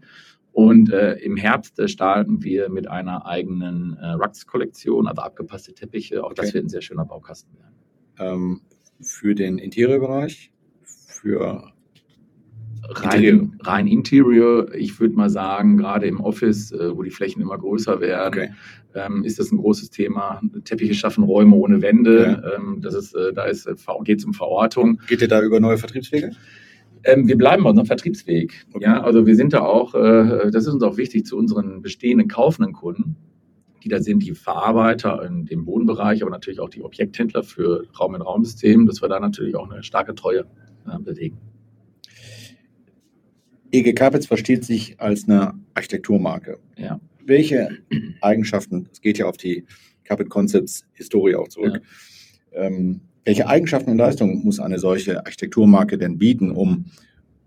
Und 0.53 0.93
äh, 0.93 1.15
im 1.15 1.37
Herbst 1.37 1.79
äh, 1.79 1.89
starten 1.89 2.43
wir 2.43 2.69
mit 2.69 2.89
einer 2.89 3.27
eigenen 3.27 3.97
äh, 3.97 4.11
Rugs-Kollektion, 4.11 5.07
also 5.07 5.23
abgepasste 5.23 5.73
Teppiche. 5.73 6.23
Auch 6.23 6.33
okay. 6.33 6.43
das 6.43 6.55
wird 6.55 6.67
ein 6.67 6.69
sehr 6.69 6.83
schöner 6.83 7.07
Baukasten 7.07 7.57
werden. 7.59 7.75
Ähm, 8.19 8.61
für 9.01 9.35
den 9.35 9.59
Interiorbereich, 9.59 10.53
für 10.85 11.73
rein, 12.91 13.59
rein 13.63 13.87
Interior, 13.87 14.75
ich 14.75 14.99
würde 15.01 15.15
mal 15.15 15.31
sagen, 15.31 15.79
gerade 15.79 16.07
im 16.07 16.21
Office, 16.21 16.73
äh, 16.73 16.95
wo 16.97 17.03
die 17.03 17.11
Flächen 17.11 17.41
immer 17.41 17.57
größer 17.57 18.01
werden, 18.01 18.51
okay. 18.51 18.55
ähm, 18.95 19.25
ist 19.25 19.39
das 19.39 19.53
ein 19.53 19.59
großes 19.59 19.91
Thema. 19.91 20.41
Teppiche 20.65 20.95
schaffen 20.95 21.25
Räume 21.25 21.57
ohne 21.57 21.81
Wände. 21.81 22.41
Ja. 22.43 22.57
Ähm, 22.57 22.81
das 22.83 22.95
ist, 22.95 23.15
äh, 23.15 23.33
da 23.33 23.45
ist, 23.45 23.69
geht 24.05 24.19
es 24.19 24.25
um 24.25 24.35
Verortung. 24.35 25.01
Geht 25.09 25.23
ihr 25.23 25.29
da 25.29 25.43
über 25.43 25.61
neue 25.61 25.79
Vertriebswege? 25.79 26.33
Ähm, 27.05 27.27
wir 27.27 27.37
bleiben 27.37 27.65
bei 27.65 27.71
unserem 27.71 27.87
Vertriebsweg. 27.87 28.67
Okay. 28.73 28.85
Ja, 28.85 29.03
also 29.03 29.27
wir 29.27 29.37
sind 29.37 29.53
da 29.53 29.61
auch, 29.61 29.95
äh, 29.95 30.51
das 30.51 30.67
ist 30.67 30.73
uns 30.73 30.83
auch 30.83 30.97
wichtig 30.97 31.27
zu 31.27 31.37
unseren 31.37 31.83
bestehenden 31.83 32.29
kaufenden 32.29 32.73
Kunden, 32.73 33.17
die 33.83 33.89
da 33.89 34.01
sind, 34.01 34.23
die 34.23 34.35
Verarbeiter 34.35 35.25
in 35.27 35.45
dem 35.45 35.65
Bodenbereich, 35.65 36.23
aber 36.23 36.31
natürlich 36.31 36.61
auch 36.61 36.71
die 36.71 36.83
Objekthändler 36.83 37.43
für 37.43 37.87
Raum-in-Raum-System, 37.99 38.87
dass 38.87 39.03
wir 39.03 39.09
da 39.09 39.19
natürlich 39.19 39.57
auch 39.57 39.71
eine 39.71 39.83
starke 39.83 40.15
Treue 40.15 40.47
äh, 40.87 40.99
bewegen. 40.99 41.39
EG 43.73 43.95
Carpets 43.95 44.27
versteht 44.27 44.65
sich 44.65 45.01
als 45.01 45.29
eine 45.29 45.55
Architekturmarke. 45.75 46.59
Ja. 46.77 47.01
Welche 47.25 47.79
Eigenschaften, 48.21 48.89
es 48.93 49.01
geht 49.01 49.19
ja 49.19 49.27
auf 49.27 49.39
die 49.39 49.65
Carpet 50.05 50.29
Concepts 50.29 50.85
Historie 50.93 51.35
auch 51.35 51.49
zurück, 51.49 51.81
ja. 52.53 52.63
ähm, 52.63 53.01
Welche 53.25 53.47
Eigenschaften 53.47 53.91
und 53.91 53.99
Leistungen 53.99 54.43
muss 54.45 54.59
eine 54.59 54.79
solche 54.79 55.25
Architekturmarke 55.25 55.97
denn 55.97 56.19
bieten, 56.19 56.51
um 56.51 56.87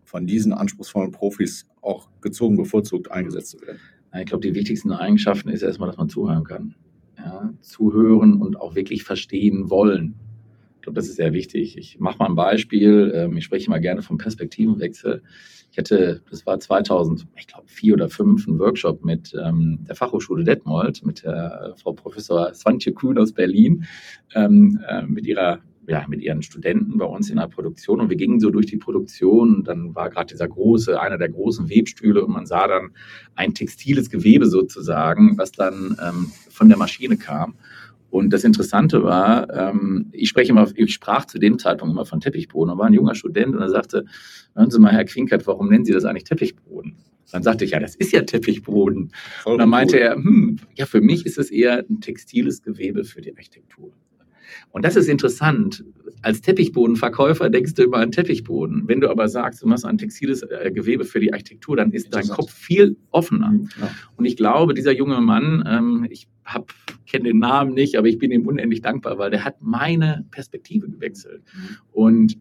von 0.06 0.26
diesen 0.26 0.54
anspruchsvollen 0.54 1.12
Profis 1.12 1.66
auch 1.82 2.10
gezogen 2.22 2.56
bevorzugt 2.56 3.12
eingesetzt 3.12 3.52
zu 3.52 3.62
werden? 3.62 3.80
Ich 4.18 4.28
glaube, 4.28 4.48
die 4.48 4.56
wichtigsten 4.56 4.94
Eigenschaften 4.94 5.50
ist 5.50 5.62
erstmal, 5.62 5.90
dass 5.90 5.98
man 5.98 6.08
zuhören 6.08 6.46
kann. 6.46 6.76
Ja, 7.18 7.54
zuhören 7.62 8.42
und 8.42 8.56
auch 8.60 8.76
wirklich 8.76 9.04
verstehen 9.04 9.70
wollen. 9.70 10.16
Glaube, 10.86 10.98
das 10.98 11.08
ist 11.08 11.16
sehr 11.16 11.34
wichtig. 11.34 11.80
Ich 11.80 12.00
mache 12.00 12.20
mal 12.20 12.28
ein 12.28 12.36
Beispiel. 12.36 13.12
Ähm, 13.16 13.36
ich 13.38 13.44
spreche 13.44 13.72
mal 13.72 13.82
gerne 13.82 14.04
vom 14.04 14.20
Perspektivenwechsel. 14.20 15.24
Ich 15.72 15.80
hatte, 15.80 16.22
das 16.30 16.46
war 16.46 16.60
2000, 16.60 17.26
ich 17.36 17.48
glaube, 17.48 17.68
vier 17.68 17.96
oder 17.96 18.08
fünf, 18.08 18.48
einen 18.48 18.60
Workshop 18.60 19.04
mit 19.04 19.34
ähm, 19.34 19.80
der 19.88 19.96
Fachhochschule 19.96 20.44
Detmold, 20.44 21.04
mit 21.04 21.24
der 21.24 21.74
Frau 21.76 21.94
Professor 21.94 22.54
Swantje 22.54 22.94
Kuhn 22.94 23.18
aus 23.18 23.34
Berlin, 23.34 23.86
ähm, 24.36 24.80
äh, 24.88 25.02
mit 25.02 25.26
ihrer 25.26 25.60
ja, 25.88 26.06
mit 26.08 26.22
ihren 26.22 26.42
Studenten 26.42 26.98
bei 26.98 27.06
uns 27.06 27.30
in 27.30 27.38
der 27.38 27.48
Produktion 27.48 28.02
und 28.02 28.10
wir 28.10 28.18
gingen 28.18 28.40
so 28.40 28.50
durch 28.50 28.66
die 28.66 28.78
Produktion 28.78 29.64
dann 29.64 29.94
war 29.94 30.10
gerade 30.10 30.34
dieser 30.34 30.48
große, 30.48 31.00
einer 31.00 31.20
der 31.20 31.30
großen 31.30 31.70
Webstühle 31.70 32.26
und 32.26 32.32
man 32.32 32.48
sah 32.48 32.68
dann 32.68 32.90
ein 33.36 33.54
textiles 33.54 34.10
Gewebe 34.10 34.48
sozusagen, 34.48 35.38
was 35.38 35.52
dann 35.52 35.96
ähm, 36.04 36.32
von 36.50 36.70
der 36.70 36.78
Maschine 36.80 37.18
kam. 37.18 37.56
Und 38.16 38.30
das 38.30 38.46
Interessante 38.46 39.04
war, 39.04 39.54
ähm, 39.54 40.08
ich 40.14 40.30
spreche 40.30 40.54
immer, 40.54 40.72
ich 40.74 40.94
sprach 40.94 41.26
zu 41.26 41.38
dem 41.38 41.60
Zeitpunkt 41.60 41.92
immer 41.92 42.06
von 42.06 42.22
Teppichboden. 42.22 42.74
Da 42.74 42.78
war 42.78 42.86
ein 42.86 42.94
junger 42.94 43.14
Student 43.14 43.54
und 43.54 43.62
er 43.62 43.70
sagte, 43.70 44.06
hören 44.56 44.72
Sie 44.72 44.80
mal, 44.80 44.94
Herr 44.94 45.04
Quinkert, 45.04 45.46
warum 45.48 45.68
nennen 45.68 45.84
Sie 45.84 45.92
das 45.92 46.06
eigentlich 46.06 46.24
Teppichboden? 46.24 46.96
Dann 47.34 47.44
sagte 47.44 47.66
ich, 47.66 47.72
ja, 47.72 47.80
das 47.82 47.94
ist 47.94 48.14
ja 48.14 48.22
Teppichboden. 48.22 49.12
Und 49.44 49.58
dann 49.58 49.68
meinte 49.68 50.00
er, 50.00 50.16
hm, 50.16 50.60
ja, 50.76 50.86
für 50.86 51.02
mich 51.02 51.26
ist 51.26 51.38
es 51.38 51.52
eher 51.52 51.84
ein 51.90 52.00
textiles 52.00 52.62
Gewebe 52.64 53.04
für 53.04 53.20
die 53.20 53.36
Architektur. 53.36 53.92
Und 54.72 54.86
das 54.86 54.96
ist 54.96 55.10
interessant. 55.10 55.84
Als 56.22 56.40
Teppichbodenverkäufer 56.40 57.50
denkst 57.50 57.74
du 57.74 57.84
immer 57.84 57.98
an 57.98 58.12
Teppichboden. 58.12 58.84
Wenn 58.88 59.02
du 59.02 59.10
aber 59.10 59.28
sagst, 59.28 59.62
du 59.62 59.68
machst 59.68 59.84
ein 59.84 59.98
textiles 59.98 60.42
äh, 60.44 60.72
Gewebe 60.72 61.04
für 61.04 61.20
die 61.20 61.34
Architektur, 61.34 61.76
dann 61.76 61.92
ist 61.92 62.14
dein 62.14 62.30
Kopf 62.30 62.54
viel 62.54 62.96
offener. 63.12 63.60
Ja. 63.82 63.92
Und 64.16 64.24
ich 64.24 64.38
glaube, 64.38 64.74
dieser 64.74 64.94
junge 64.94 65.20
Mann, 65.20 65.66
ähm, 65.68 66.08
ich 66.10 66.30
kenne 67.06 67.26
den 67.26 67.40
Namen 67.40 67.74
nicht, 67.74 67.98
aber 67.98 68.08
ich 68.08 68.18
bin 68.18 68.32
ihm 68.32 68.48
unendlich 68.48 68.82
dankbar, 68.82 69.18
weil 69.18 69.32
der 69.32 69.44
hat 69.44 69.62
meine 69.62 70.26
Perspektive 70.32 70.90
gewechselt. 70.90 71.44
Mhm. 71.54 71.78
Und 71.92 72.38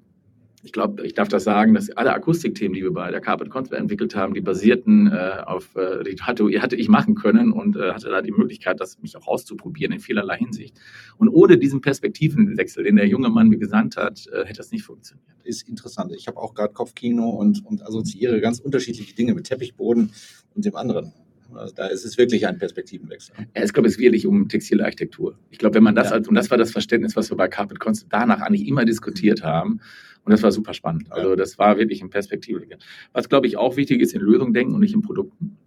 ich 0.65 0.73
glaube, 0.73 1.07
ich 1.07 1.13
darf 1.13 1.29
das 1.29 1.45
sagen, 1.45 1.75
dass 1.75 1.91
alle 1.91 2.15
Akustikthemen, 2.15 2.73
die 2.73 2.83
wir 2.83 2.93
bei 2.93 3.11
der 3.11 3.21
Carpet 3.21 3.51
Concept 3.51 3.79
entwickelt 3.79 4.17
haben, 4.17 4.33
die 4.33 4.41
basierten 4.41 5.13
äh, 5.13 5.43
auf, 5.45 5.77
äh, 5.77 6.03
die 6.05 6.17
hatte, 6.17 6.45
hatte 6.61 6.77
ich 6.77 6.89
machen 6.89 7.15
können 7.15 7.53
und 7.53 7.77
äh, 7.77 7.93
hatte 7.93 8.09
da 8.09 8.23
die 8.23 8.33
Möglichkeit, 8.33 8.81
das 8.81 8.99
mich 9.03 9.15
auch 9.17 9.27
auszuprobieren 9.27 9.93
in 9.93 10.01
vielerlei 10.01 10.39
Hinsicht. 10.39 10.79
Und 11.19 11.29
ohne 11.29 11.59
diesen 11.59 11.83
Perspektivenwechsel, 11.83 12.83
den 12.83 12.97
der 12.97 13.07
junge 13.07 13.29
Mann 13.29 13.49
mir 13.49 13.59
gesandt 13.59 13.99
hat, 13.99 14.27
äh, 14.33 14.47
hätte 14.47 14.59
das 14.59 14.71
nicht 14.71 14.85
funktioniert. 14.85 15.29
Ist 15.43 15.69
interessant. 15.69 16.13
Ich 16.17 16.27
habe 16.29 16.39
auch 16.39 16.55
gerade 16.55 16.73
Kopfkino 16.73 17.29
und, 17.29 17.65
und 17.67 17.83
assoziiere 17.83 18.41
ganz 18.41 18.59
unterschiedliche 18.59 19.15
Dinge 19.15 19.35
mit 19.35 19.45
Teppichboden 19.45 20.13
und 20.55 20.65
dem 20.65 20.77
anderen. 20.77 21.13
Also 21.57 21.75
da 21.75 21.87
ist 21.87 22.05
es 22.05 22.19
wirklich 22.19 22.47
ein 22.47 22.59
Perspektivenwechsel. 22.59 23.35
Ja, 23.39 23.63
es 23.63 23.73
geht 23.73 23.85
wirklich 23.99 24.27
um 24.27 24.49
textile 24.49 24.85
Architektur. 24.85 25.39
Ich 25.51 25.59
glaube, 25.59 25.77
wenn 25.77 25.83
man 25.83 25.95
das, 25.95 26.11
ja. 26.11 26.17
als, 26.17 26.29
und 26.29 26.35
das 26.35 26.51
war 26.51 26.59
das 26.59 26.73
Verständnis, 26.73 27.17
was 27.17 27.31
wir 27.31 27.37
bei 27.37 27.49
Carpet 27.49 27.81
Concept 27.81 28.13
danach 28.13 28.41
eigentlich 28.41 28.67
immer 28.67 28.85
diskutiert 28.85 29.43
haben. 29.43 29.81
Und 30.25 30.33
das 30.33 30.43
war 30.43 30.53
super 30.53 30.73
spannend. 30.73 31.13
Also 31.13 31.37
das 31.37 31.59
war 31.59 31.77
wirklich 31.79 32.03
ein 32.03 32.11
Perspektivwechsel. 32.11 32.79
Was, 33.13 33.29
glaube 33.29 33.47
ich, 33.47 33.57
auch 33.57 33.77
wichtig 33.77 34.01
ist, 34.01 34.15
in 34.15 34.21
Lösungen 34.21 34.55
denken 34.55 34.75
und 34.75 34.81
nicht 34.81 34.95
in 34.95 35.03
Produkten. 35.03 35.59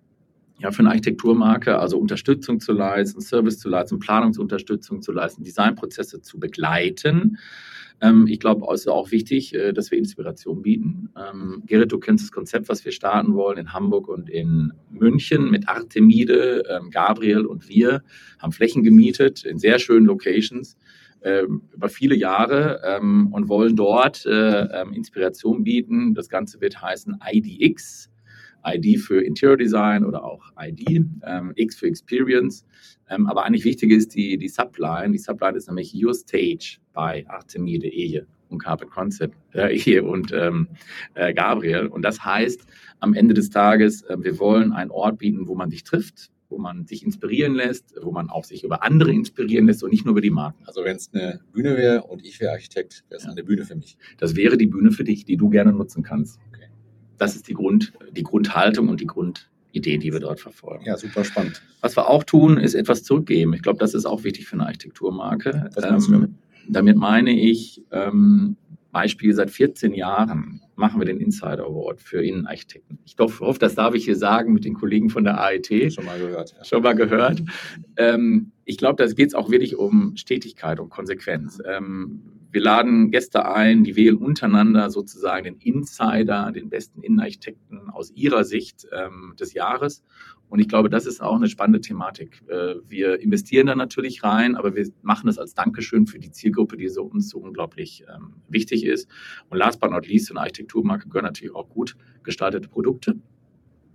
Ja, 0.59 0.71
für 0.71 0.79
eine 0.79 0.89
Architekturmarke, 0.89 1.77
also 1.77 1.99
Unterstützung 1.99 2.59
zu 2.59 2.73
leisten, 2.73 3.21
Service 3.21 3.59
zu 3.59 3.69
leisten, 3.69 3.99
Planungsunterstützung 3.99 5.01
zu 5.01 5.11
leisten, 5.11 5.43
Designprozesse 5.43 6.21
zu 6.21 6.39
begleiten 6.39 7.37
ähm, 8.01 8.27
ich 8.27 8.39
glaube, 8.39 8.65
es 8.73 8.81
ist 8.81 8.87
auch 8.87 9.11
wichtig, 9.11 9.53
äh, 9.55 9.73
dass 9.73 9.91
wir 9.91 9.97
Inspiration 9.97 10.61
bieten. 10.61 11.09
Ähm, 11.17 11.63
Gerrit, 11.65 11.91
du 11.91 11.99
kennst 11.99 12.25
das 12.25 12.31
Konzept, 12.31 12.69
was 12.69 12.85
wir 12.85 12.91
starten 12.91 13.33
wollen 13.33 13.57
in 13.57 13.73
Hamburg 13.73 14.07
und 14.07 14.29
in 14.29 14.71
München 14.91 15.49
mit 15.49 15.67
Artemide. 15.67 16.63
Ähm, 16.69 16.89
Gabriel 16.91 17.45
und 17.45 17.67
wir 17.67 18.03
haben 18.39 18.51
Flächen 18.51 18.83
gemietet 18.83 19.45
in 19.45 19.57
sehr 19.57 19.79
schönen 19.79 20.05
Locations 20.05 20.77
ähm, 21.23 21.63
über 21.73 21.89
viele 21.89 22.15
Jahre 22.15 22.81
ähm, 22.85 23.29
und 23.33 23.49
wollen 23.49 23.75
dort 23.75 24.25
äh, 24.25 24.81
ähm, 24.81 24.93
Inspiration 24.93 25.63
bieten. 25.63 26.13
Das 26.13 26.29
Ganze 26.29 26.61
wird 26.61 26.79
heißen 26.81 27.17
IDX. 27.31 28.11
ID 28.67 28.99
für 28.99 29.21
Interior 29.23 29.57
Design 29.57 30.03
oder 30.03 30.23
auch 30.23 30.43
ID, 30.59 31.05
ähm, 31.25 31.53
X 31.55 31.77
für 31.77 31.87
Experience. 31.87 32.65
Ähm, 33.09 33.27
aber 33.27 33.45
eigentlich 33.45 33.63
wichtig 33.63 33.91
ist 33.91 34.15
die, 34.15 34.37
die 34.37 34.49
Subline. 34.49 35.11
Die 35.11 35.17
Subline 35.17 35.57
ist 35.57 35.67
nämlich 35.67 35.93
Your 35.95 36.13
Stage 36.13 36.77
bei 36.93 37.25
Artemide 37.27 37.87
Ehe 37.87 38.27
und 38.49 38.59
Carpet 38.59 38.89
Concept, 38.89 39.35
äh, 39.53 39.75
Ehe 39.75 40.03
und 40.03 40.31
ähm, 40.33 40.67
äh, 41.15 41.33
Gabriel. 41.33 41.87
Und 41.87 42.03
das 42.03 42.23
heißt, 42.23 42.65
am 42.99 43.13
Ende 43.13 43.33
des 43.33 43.49
Tages, 43.49 44.03
äh, 44.03 44.17
wir 44.19 44.39
wollen 44.39 44.71
einen 44.73 44.91
Ort 44.91 45.19
bieten, 45.19 45.47
wo 45.47 45.55
man 45.55 45.69
sich 45.69 45.83
trifft, 45.83 46.31
wo 46.49 46.57
man 46.57 46.85
sich 46.85 47.03
inspirieren 47.03 47.55
lässt, 47.55 47.93
wo 48.01 48.11
man 48.11 48.29
auch 48.29 48.45
sich 48.45 48.63
über 48.63 48.83
andere 48.83 49.11
inspirieren 49.11 49.67
lässt 49.67 49.83
und 49.83 49.91
nicht 49.91 50.05
nur 50.05 50.13
über 50.13 50.21
die 50.21 50.29
Marken. 50.29 50.63
Also 50.65 50.83
wenn 50.83 50.95
es 50.95 51.13
eine 51.13 51.41
Bühne 51.51 51.75
wäre 51.75 52.03
und 52.03 52.25
ich 52.25 52.39
wäre 52.39 52.53
Architekt, 52.53 53.03
wäre 53.09 53.19
es 53.19 53.25
ja. 53.25 53.31
eine 53.31 53.43
Bühne 53.43 53.65
für 53.65 53.75
mich. 53.75 53.97
Das 54.17 54.35
wäre 54.35 54.57
die 54.57 54.67
Bühne 54.67 54.91
für 54.91 55.03
dich, 55.03 55.25
die 55.25 55.37
du 55.37 55.49
gerne 55.49 55.73
nutzen 55.73 56.03
kannst. 56.03 56.39
Das 57.17 57.35
ist 57.35 57.47
die, 57.47 57.53
Grund, 57.53 57.93
die 58.11 58.23
Grundhaltung 58.23 58.89
und 58.89 59.01
die 59.01 59.07
Grund, 59.07 59.49
Idee, 59.73 59.97
die 59.97 60.11
wir 60.11 60.19
dort 60.19 60.39
verfolgen. 60.39 60.85
Ja, 60.85 60.97
super 60.97 61.23
spannend. 61.23 61.61
Was 61.81 61.95
wir 61.95 62.09
auch 62.09 62.23
tun, 62.23 62.57
ist 62.57 62.73
etwas 62.73 63.03
zurückgeben. 63.03 63.53
Ich 63.53 63.61
glaube, 63.61 63.79
das 63.79 63.93
ist 63.93 64.05
auch 64.05 64.23
wichtig 64.23 64.47
für 64.47 64.55
eine 64.55 64.65
Architekturmarke. 64.65 65.69
Ähm, 65.83 66.35
damit 66.67 66.97
meine 66.97 67.31
ich, 67.31 67.83
ähm, 67.91 68.57
Beispiel 68.91 69.33
seit 69.33 69.51
14 69.51 69.93
Jahren 69.93 70.61
machen 70.75 70.99
wir 70.99 71.05
den 71.05 71.19
Insider 71.19 71.65
Award 71.65 72.01
für 72.01 72.23
Innenarchitekten. 72.23 72.97
Ich 73.05 73.15
hoffe, 73.19 73.59
das 73.59 73.75
darf 73.75 73.93
ich 73.93 74.05
hier 74.05 74.15
sagen 74.15 74.53
mit 74.53 74.65
den 74.65 74.73
Kollegen 74.73 75.09
von 75.09 75.23
der 75.23 75.39
AIT. 75.39 75.93
Schon 75.93 76.05
mal 76.05 76.17
gehört. 76.17 76.55
Ja. 76.57 76.63
Schon 76.63 76.81
mal 76.81 76.95
gehört. 76.95 77.43
Ähm, 77.97 78.51
ich 78.67 78.77
glaube, 78.77 79.01
da 79.01 79.09
geht 79.09 79.29
es 79.29 79.33
auch 79.33 79.49
wirklich 79.49 79.77
um 79.77 80.17
Stetigkeit 80.17 80.81
und 80.81 80.89
Konsequenz. 80.89 81.59
Ähm, 81.65 82.21
wir 82.51 82.61
laden 82.61 83.11
Gäste 83.11 83.45
ein, 83.49 83.85
die 83.85 83.95
wählen 83.95 84.17
untereinander 84.17 84.89
sozusagen 84.89 85.45
den 85.45 85.55
Insider, 85.55 86.51
den 86.51 86.69
besten 86.69 87.01
Innenarchitekten 87.01 87.89
aus 87.89 88.11
ihrer 88.11 88.43
Sicht 88.43 88.85
ähm, 88.91 89.35
des 89.39 89.53
Jahres. 89.53 90.03
Und 90.49 90.59
ich 90.59 90.67
glaube, 90.67 90.89
das 90.89 91.05
ist 91.05 91.21
auch 91.21 91.37
eine 91.37 91.47
spannende 91.47 91.79
Thematik. 91.79 92.43
Äh, 92.49 92.75
wir 92.85 93.21
investieren 93.21 93.67
da 93.67 93.75
natürlich 93.75 94.23
rein, 94.23 94.57
aber 94.57 94.75
wir 94.75 94.85
machen 95.01 95.29
es 95.29 95.37
als 95.37 95.53
Dankeschön 95.53 96.05
für 96.05 96.19
die 96.19 96.31
Zielgruppe, 96.31 96.75
die 96.75 96.89
so 96.89 97.03
uns 97.03 97.29
so 97.29 97.39
unglaublich 97.39 98.03
ähm, 98.13 98.33
wichtig 98.49 98.83
ist. 98.83 99.09
Und 99.49 99.59
last 99.59 99.79
but 99.79 99.91
not 99.91 100.07
least, 100.07 100.29
in 100.29 100.35
der 100.35 100.43
Architekturmarke 100.43 101.07
gehören 101.07 101.25
natürlich 101.25 101.55
auch 101.55 101.69
gut 101.69 101.95
gestaltete 102.23 102.67
Produkte. 102.67 103.15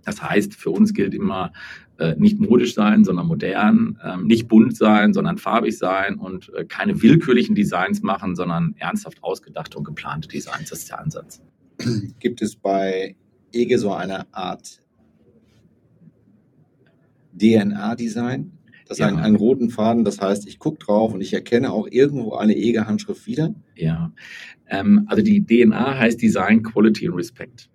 Das 0.03 0.21
heißt, 0.21 0.55
für 0.55 0.69
uns 0.69 0.93
gilt 0.93 1.13
immer 1.13 1.53
äh, 1.99 2.15
nicht 2.17 2.39
modisch 2.39 2.73
sein, 2.73 3.03
sondern 3.03 3.27
modern, 3.27 3.99
ähm, 4.03 4.25
nicht 4.25 4.47
bunt 4.47 4.75
sein, 4.75 5.13
sondern 5.13 5.37
farbig 5.37 5.77
sein 5.77 6.15
und 6.15 6.51
äh, 6.55 6.65
keine 6.65 7.01
willkürlichen 7.01 7.55
Designs 7.55 8.01
machen, 8.01 8.35
sondern 8.35 8.75
ernsthaft 8.77 9.23
ausgedachte 9.23 9.77
und 9.77 9.83
geplante 9.83 10.27
Designs. 10.27 10.69
Das 10.69 10.79
ist 10.79 10.89
der 10.89 10.99
Ansatz. 10.99 11.41
Gibt 12.19 12.41
es 12.41 12.55
bei 12.55 13.15
EGE 13.51 13.77
so 13.77 13.93
eine 13.93 14.25
Art 14.33 14.79
DNA-Design? 17.39 18.51
Das 18.87 18.97
ja. 18.97 19.07
einen, 19.07 19.19
einen 19.19 19.35
roten 19.35 19.69
Faden, 19.69 20.03
das 20.03 20.19
heißt, 20.19 20.47
ich 20.47 20.59
gucke 20.59 20.83
drauf 20.83 21.13
und 21.13 21.21
ich 21.21 21.33
erkenne 21.33 21.71
auch 21.71 21.87
irgendwo 21.89 22.33
eine 22.35 22.55
EGE-Handschrift 22.55 23.25
wieder? 23.27 23.55
Ja, 23.75 24.11
ähm, 24.67 25.05
also 25.07 25.23
die 25.23 25.45
DNA 25.45 25.99
heißt 25.99 26.21
Design, 26.21 26.63
Quality 26.63 27.09
und 27.09 27.15
Respect. 27.15 27.69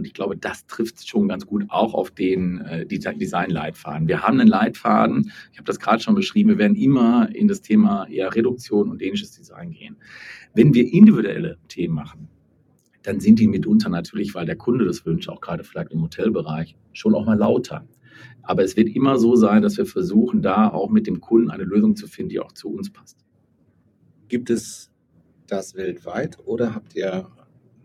Und 0.00 0.06
ich 0.06 0.14
glaube, 0.14 0.34
das 0.34 0.66
trifft 0.66 1.06
schon 1.06 1.28
ganz 1.28 1.44
gut 1.44 1.66
auch 1.68 1.92
auf 1.92 2.10
den 2.10 2.62
äh, 2.62 2.86
Design-Leitfaden. 2.86 4.08
Wir 4.08 4.22
haben 4.22 4.40
einen 4.40 4.48
Leitfaden, 4.48 5.30
ich 5.52 5.58
habe 5.58 5.66
das 5.66 5.78
gerade 5.78 6.02
schon 6.02 6.14
beschrieben, 6.14 6.48
wir 6.48 6.56
werden 6.56 6.74
immer 6.74 7.28
in 7.34 7.48
das 7.48 7.60
Thema 7.60 8.08
eher 8.08 8.34
Reduktion 8.34 8.88
und 8.88 9.02
dänisches 9.02 9.32
Design 9.32 9.72
gehen. 9.72 9.98
Wenn 10.54 10.72
wir 10.72 10.90
individuelle 10.90 11.58
Themen 11.68 11.96
machen, 11.96 12.28
dann 13.02 13.20
sind 13.20 13.40
die 13.40 13.46
mitunter 13.46 13.90
natürlich, 13.90 14.34
weil 14.34 14.46
der 14.46 14.56
Kunde 14.56 14.86
das 14.86 15.04
wünscht, 15.04 15.28
auch 15.28 15.42
gerade 15.42 15.64
vielleicht 15.64 15.92
im 15.92 16.00
Hotelbereich, 16.00 16.78
schon 16.94 17.14
auch 17.14 17.26
mal 17.26 17.36
lauter. 17.36 17.86
Aber 18.40 18.64
es 18.64 18.78
wird 18.78 18.88
immer 18.88 19.18
so 19.18 19.36
sein, 19.36 19.60
dass 19.60 19.76
wir 19.76 19.84
versuchen, 19.84 20.40
da 20.40 20.70
auch 20.70 20.88
mit 20.88 21.06
dem 21.06 21.20
Kunden 21.20 21.50
eine 21.50 21.64
Lösung 21.64 21.94
zu 21.94 22.06
finden, 22.06 22.30
die 22.30 22.40
auch 22.40 22.52
zu 22.52 22.70
uns 22.70 22.88
passt. 22.88 23.18
Gibt 24.28 24.48
es 24.48 24.90
das 25.46 25.74
weltweit 25.74 26.38
oder 26.46 26.74
habt 26.74 26.96
ihr 26.96 27.28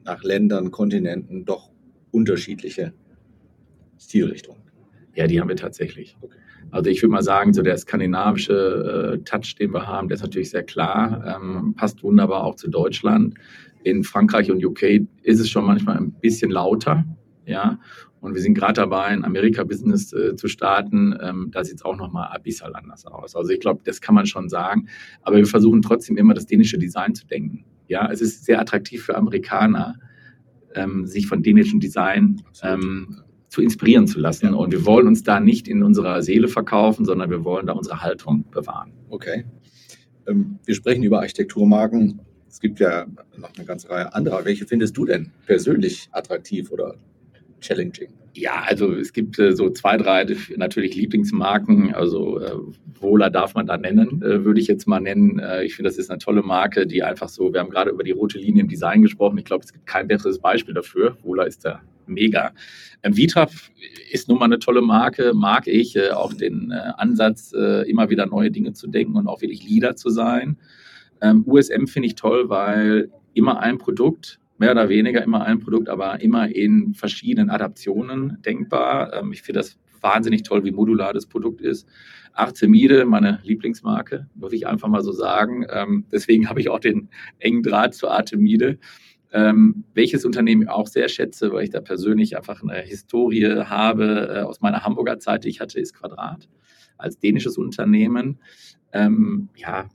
nach 0.06 0.24
Ländern, 0.24 0.72
Kontinenten 0.72 1.44
doch 1.44 1.75
unterschiedliche 2.16 2.94
Stilrichtungen. 4.00 4.62
Ja, 5.16 5.28
die 5.28 5.40
haben 5.40 5.50
wir 5.50 5.56
tatsächlich. 5.56 6.18
Okay. 6.22 6.38
Also 6.72 6.90
ich 6.90 7.02
würde 7.02 7.12
mal 7.12 7.24
sagen, 7.24 7.54
so 7.54 7.62
der 7.62 7.78
skandinavische 7.78 9.20
äh, 9.20 9.24
Touch, 9.24 9.56
den 9.56 9.72
wir 9.74 9.88
haben, 9.88 10.08
der 10.08 10.16
ist 10.16 10.24
natürlich 10.24 10.50
sehr 10.50 10.64
klar, 10.64 11.24
ähm, 11.36 11.76
passt 11.76 12.04
wunderbar 12.04 12.44
auch 12.44 12.56
zu 12.56 12.70
Deutschland. 12.70 13.36
In 13.84 14.04
Frankreich 14.04 14.50
und 14.50 14.66
UK 14.66 15.08
ist 15.22 15.40
es 15.40 15.50
schon 15.50 15.66
manchmal 15.66 15.98
ein 15.98 16.12
bisschen 16.12 16.50
lauter. 16.50 17.06
Ja, 17.46 17.80
und 18.22 18.34
wir 18.34 18.42
sind 18.42 18.56
gerade 18.56 18.74
dabei, 18.74 19.06
ein 19.06 19.24
Amerika-Business 19.24 20.12
äh, 20.14 20.36
zu 20.36 20.48
starten. 20.48 21.16
Ähm, 21.22 21.50
da 21.52 21.64
sieht 21.64 21.76
es 21.76 21.86
auch 21.86 21.96
nochmal 21.96 22.30
abyssal 22.34 22.76
anders 22.76 23.06
aus. 23.06 23.36
Also 23.36 23.52
ich 23.52 23.60
glaube, 23.60 23.82
das 23.84 24.02
kann 24.02 24.16
man 24.16 24.26
schon 24.26 24.50
sagen. 24.50 24.88
Aber 25.22 25.38
wir 25.38 25.46
versuchen 25.46 25.84
trotzdem 25.84 26.18
immer 26.18 26.34
das 26.34 26.48
dänische 26.48 26.80
Design 26.80 27.14
zu 27.14 27.28
denken. 27.28 27.66
Ja, 27.88 28.10
es 28.12 28.22
ist 28.22 28.46
sehr 28.46 28.60
attraktiv 28.60 29.04
für 29.04 29.16
Amerikaner, 29.16 30.00
ähm, 30.76 31.06
sich 31.08 31.28
von 31.28 31.42
dänischem 31.44 31.80
Design 31.80 32.42
ähm, 32.62 33.22
zu 33.50 33.62
inspirieren 33.62 34.08
zu 34.08 34.20
lassen. 34.20 34.48
Ja. 34.48 34.54
Und 34.54 34.72
wir 34.72 34.86
wollen 34.86 35.08
uns 35.08 35.24
da 35.24 35.40
nicht 35.40 35.68
in 35.68 35.84
unserer 35.84 36.22
Seele 36.22 36.48
verkaufen, 36.48 37.06
sondern 37.06 37.30
wir 37.30 37.44
wollen 37.44 37.68
da 37.68 37.74
unsere 37.74 38.02
Haltung 38.02 38.46
bewahren. 38.52 38.92
Okay. 39.10 39.46
Ähm, 40.28 40.60
wir 40.66 40.76
sprechen 40.76 41.04
über 41.04 41.20
Architekturmarken. 41.20 42.22
Es 42.50 42.60
gibt 42.60 42.80
ja 42.80 43.06
noch 43.38 43.56
eine 43.56 43.66
ganze 43.66 43.90
Reihe 43.90 44.14
anderer. 44.14 44.46
Welche 44.46 44.66
findest 44.66 44.98
du 44.98 45.06
denn 45.06 45.32
persönlich 45.46 46.10
attraktiv 46.12 46.72
oder 46.72 46.96
challenging? 47.66 48.14
Ja, 48.34 48.64
also 48.68 48.94
es 48.94 49.14
gibt 49.14 49.40
äh, 49.40 49.56
so 49.56 49.70
zwei, 49.70 49.98
drei 49.98 50.26
natürlich 50.58 50.96
Lieblingsmarken. 50.96 51.94
Also 51.94 52.40
äh, 52.40 52.52
Wohler 53.00 53.30
darf 53.30 53.56
man 53.56 53.66
da 53.66 53.78
nennen, 53.78 54.22
äh, 54.22 54.44
würde 54.44 54.60
ich 54.60 54.68
jetzt 54.68 54.88
mal 54.88 55.00
nennen. 55.00 55.40
Äh, 55.40 55.64
ich 55.64 55.76
finde, 55.76 55.90
das 55.90 55.98
ist 55.98 56.10
eine 56.10 56.20
tolle 56.20 56.44
Marke, 56.44 56.86
die 56.86 57.02
einfach 57.02 57.30
so, 57.30 57.54
wir 57.54 57.62
haben 57.62 57.70
gerade 57.70 57.92
über 57.92 58.04
die 58.04 58.12
rote 58.12 58.38
Linie 58.38 58.64
im 58.64 58.68
Design 58.68 59.02
gesprochen. 59.02 59.38
Ich 59.38 59.46
glaube, 59.46 59.64
es 59.64 59.72
gibt 59.72 59.86
kein 59.86 60.08
besseres 60.08 60.40
Beispiel 60.40 60.74
dafür. 60.74 61.18
Wohler 61.24 61.48
ist 61.48 61.64
da 61.64 61.82
mega. 62.08 62.52
Ähm, 63.04 63.16
Vitra 63.16 63.48
ist 64.12 64.28
nun 64.28 64.38
mal 64.38 64.46
eine 64.46 64.60
tolle 64.60 64.82
Marke, 64.82 65.34
mag 65.34 65.68
ich. 65.68 65.96
Äh, 65.96 66.10
auch 66.10 66.34
den 66.34 66.72
äh, 66.72 66.92
Ansatz, 66.98 67.54
immer 67.54 68.10
wieder 68.10 68.26
neue 68.26 68.52
Dinge 68.52 68.74
zu 68.74 68.88
denken 68.88 69.16
und 69.16 69.28
auch 69.28 69.42
wirklich 69.42 69.68
Leader 69.68 69.96
zu 69.96 70.10
sein. 70.10 70.58
Ähm, 71.22 71.44
USM 71.48 71.88
finde 71.88 72.08
ich 72.08 72.16
toll, 72.16 72.50
weil 72.50 73.10
immer 73.34 73.60
ein 73.60 73.78
Produkt 73.78 74.40
mehr 74.58 74.72
oder 74.72 74.90
weniger 74.90 75.24
immer 75.24 75.44
ein 75.44 75.60
Produkt, 75.60 75.90
aber 75.90 76.22
immer 76.22 76.50
in 76.54 76.94
verschiedenen 76.94 77.50
Adaptionen 77.50 78.38
denkbar. 78.42 79.14
Ähm, 79.14 79.32
ich 79.32 79.42
finde 79.42 79.60
das 79.60 79.78
wahnsinnig 80.02 80.44
toll, 80.44 80.64
wie 80.64 80.72
modular 80.72 81.14
das 81.14 81.26
Produkt 81.26 81.62
ist. 81.62 81.88
Artemide, 82.34 83.06
meine 83.06 83.40
Lieblingsmarke, 83.44 84.28
muss 84.36 84.54
ich 84.54 84.68
einfach 84.68 84.88
mal 84.88 85.02
so 85.02 85.12
sagen. 85.12 85.66
Ähm, 85.70 86.06
deswegen 86.12 86.50
habe 86.50 86.60
ich 86.60 86.70
auch 86.70 86.80
den 86.80 87.10
engen 87.40 87.64
Draht 87.64 87.96
zu 87.96 88.10
Artemide. 88.10 88.78
Ähm, 89.32 89.84
welches 89.94 90.26
Unternehmen 90.26 90.64
ich 90.64 90.70
auch 90.70 90.88
sehr 90.88 91.10
schätze, 91.10 91.52
weil 91.52 91.64
ich 91.64 91.70
da 91.70 91.82
persönlich 91.82 92.38
einfach 92.38 92.62
eine 92.62 92.82
Historie 92.82 93.64
habe 93.66 94.30
äh, 94.34 94.42
aus 94.42 94.62
meiner 94.62 94.84
Hamburger 94.84 95.20
Zeit, 95.20 95.44
die 95.44 95.50
ich 95.50 95.60
hatte, 95.60 95.80
ist 95.80 95.94
Quadrat 95.94 96.48
als 96.98 97.20
dänisches 97.20 97.58
Unternehmen. 97.58 98.40
Ähm, 98.94 99.50
ja, 99.56 99.90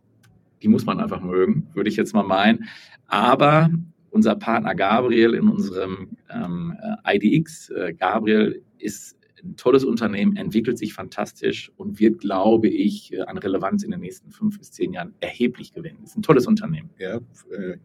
die 0.62 0.69
muss 0.69 0.85
man 0.85 1.00
einfach 1.00 1.23
mögen, 1.23 1.69
würde 1.73 1.88
ich 1.88 1.97
jetzt 1.97 2.12
mal 2.12 2.23
meinen. 2.23 2.69
Aber 3.07 3.71
unser 4.11 4.37
Partner 4.37 4.75
Gabriel 4.75 5.35
in 5.35 5.49
unserem 5.49 6.17
ähm, 6.31 6.76
äh, 7.05 7.17
IDX. 7.17 7.71
Äh, 7.71 7.95
Gabriel 7.95 8.62
ist 8.79 9.17
ein 9.43 9.57
tolles 9.57 9.85
Unternehmen, 9.85 10.37
entwickelt 10.37 10.76
sich 10.76 10.93
fantastisch 10.93 11.73
und 11.79 11.99
wird, 11.99 12.19
glaube 12.19 12.69
ich, 12.69 13.14
äh, 13.14 13.23
an 13.23 13.38
Relevanz 13.38 13.83
in 13.83 13.90
den 13.90 14.00
nächsten 14.00 14.31
fünf 14.31 14.59
bis 14.59 14.71
zehn 14.71 14.93
Jahren 14.93 15.14
erheblich 15.21 15.73
gewinnen. 15.73 15.99
Ist 16.05 16.17
ein 16.17 16.23
tolles 16.23 16.47
Unternehmen. 16.47 16.90
Ja, 16.99 17.21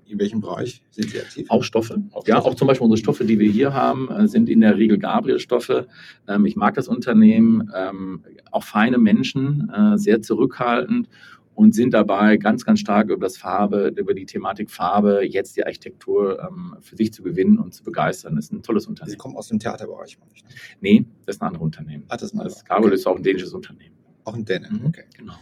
in 0.06 0.20
welchem 0.20 0.42
Bereich 0.42 0.82
sind 0.92 1.12
Sie 1.12 1.20
aktiv? 1.20 1.46
Auch 1.50 1.64
Stoffe. 1.64 2.04
Auch 2.12 2.28
ja, 2.28 2.36
Stoffe. 2.36 2.50
auch 2.50 2.56
zum 2.56 2.68
Beispiel 2.68 2.84
unsere 2.84 2.98
Stoffe, 2.98 3.24
die 3.24 3.40
wir 3.40 3.50
hier 3.50 3.74
haben, 3.74 4.28
sind 4.28 4.50
in 4.50 4.60
der 4.60 4.78
Regel 4.78 4.98
Gabriel-Stoffe. 4.98 5.88
Ähm, 6.28 6.46
ich 6.46 6.58
mag 6.58 6.74
das 6.74 6.90
Unternehmen, 6.90 7.72
ähm, 7.74 8.26
auch 8.52 8.64
feine 8.64 8.98
Menschen, 8.98 9.70
sehr 9.96 10.22
zurückhaltend 10.22 11.10
und 11.56 11.74
sind 11.74 11.94
dabei 11.94 12.38
ganz, 12.38 12.66
ganz 12.66 12.82
stark 12.82 13.10
über 13.10 13.26
das 13.26 13.38
Farbe, 13.38 13.94
über 13.96 14.14
die 14.14 14.26
Thematik 14.26 14.70
Farbe, 14.70 15.26
jetzt 15.26 15.56
die 15.56 15.66
Architektur 15.66 16.40
ähm, 16.40 16.76
für 16.82 16.96
sich 16.96 17.14
zu 17.14 17.24
gewinnen 17.24 17.58
und 17.58 17.74
zu 17.74 17.84
begeistern. 17.84 18.36
Das 18.36 18.46
ist 18.46 18.52
ein 18.52 18.62
tolles 18.62 18.86
Unternehmen. 18.88 19.12
Sie 19.12 19.18
kommen 19.18 19.38
aus 19.38 19.48
dem 19.48 19.60
Theaterbereich, 19.60 20.20
meine 20.20 20.32
ich. 20.36 20.44
Ne? 20.44 20.50
Nee, 20.82 21.06
das 21.26 21.38
ist 21.38 21.42
ein 21.42 21.48
anderes 21.48 21.64
Unternehmen. 21.64 22.04
Ach, 22.10 22.18
das 22.18 22.24
ist 22.24 22.34
ein 22.34 22.40
anderes. 22.40 22.56
Das 22.56 22.66
Carol 22.66 22.86
okay. 22.86 22.96
ist 22.96 23.08
auch 23.08 23.16
ein 23.16 23.24
dänisches 23.24 23.54
Unternehmen. 23.54 23.96
Auch 24.26 24.36
ein 24.36 24.44
Däne, 24.44 24.70
mhm. 24.70 24.88
okay. 24.88 25.04
Genau. 25.18 25.34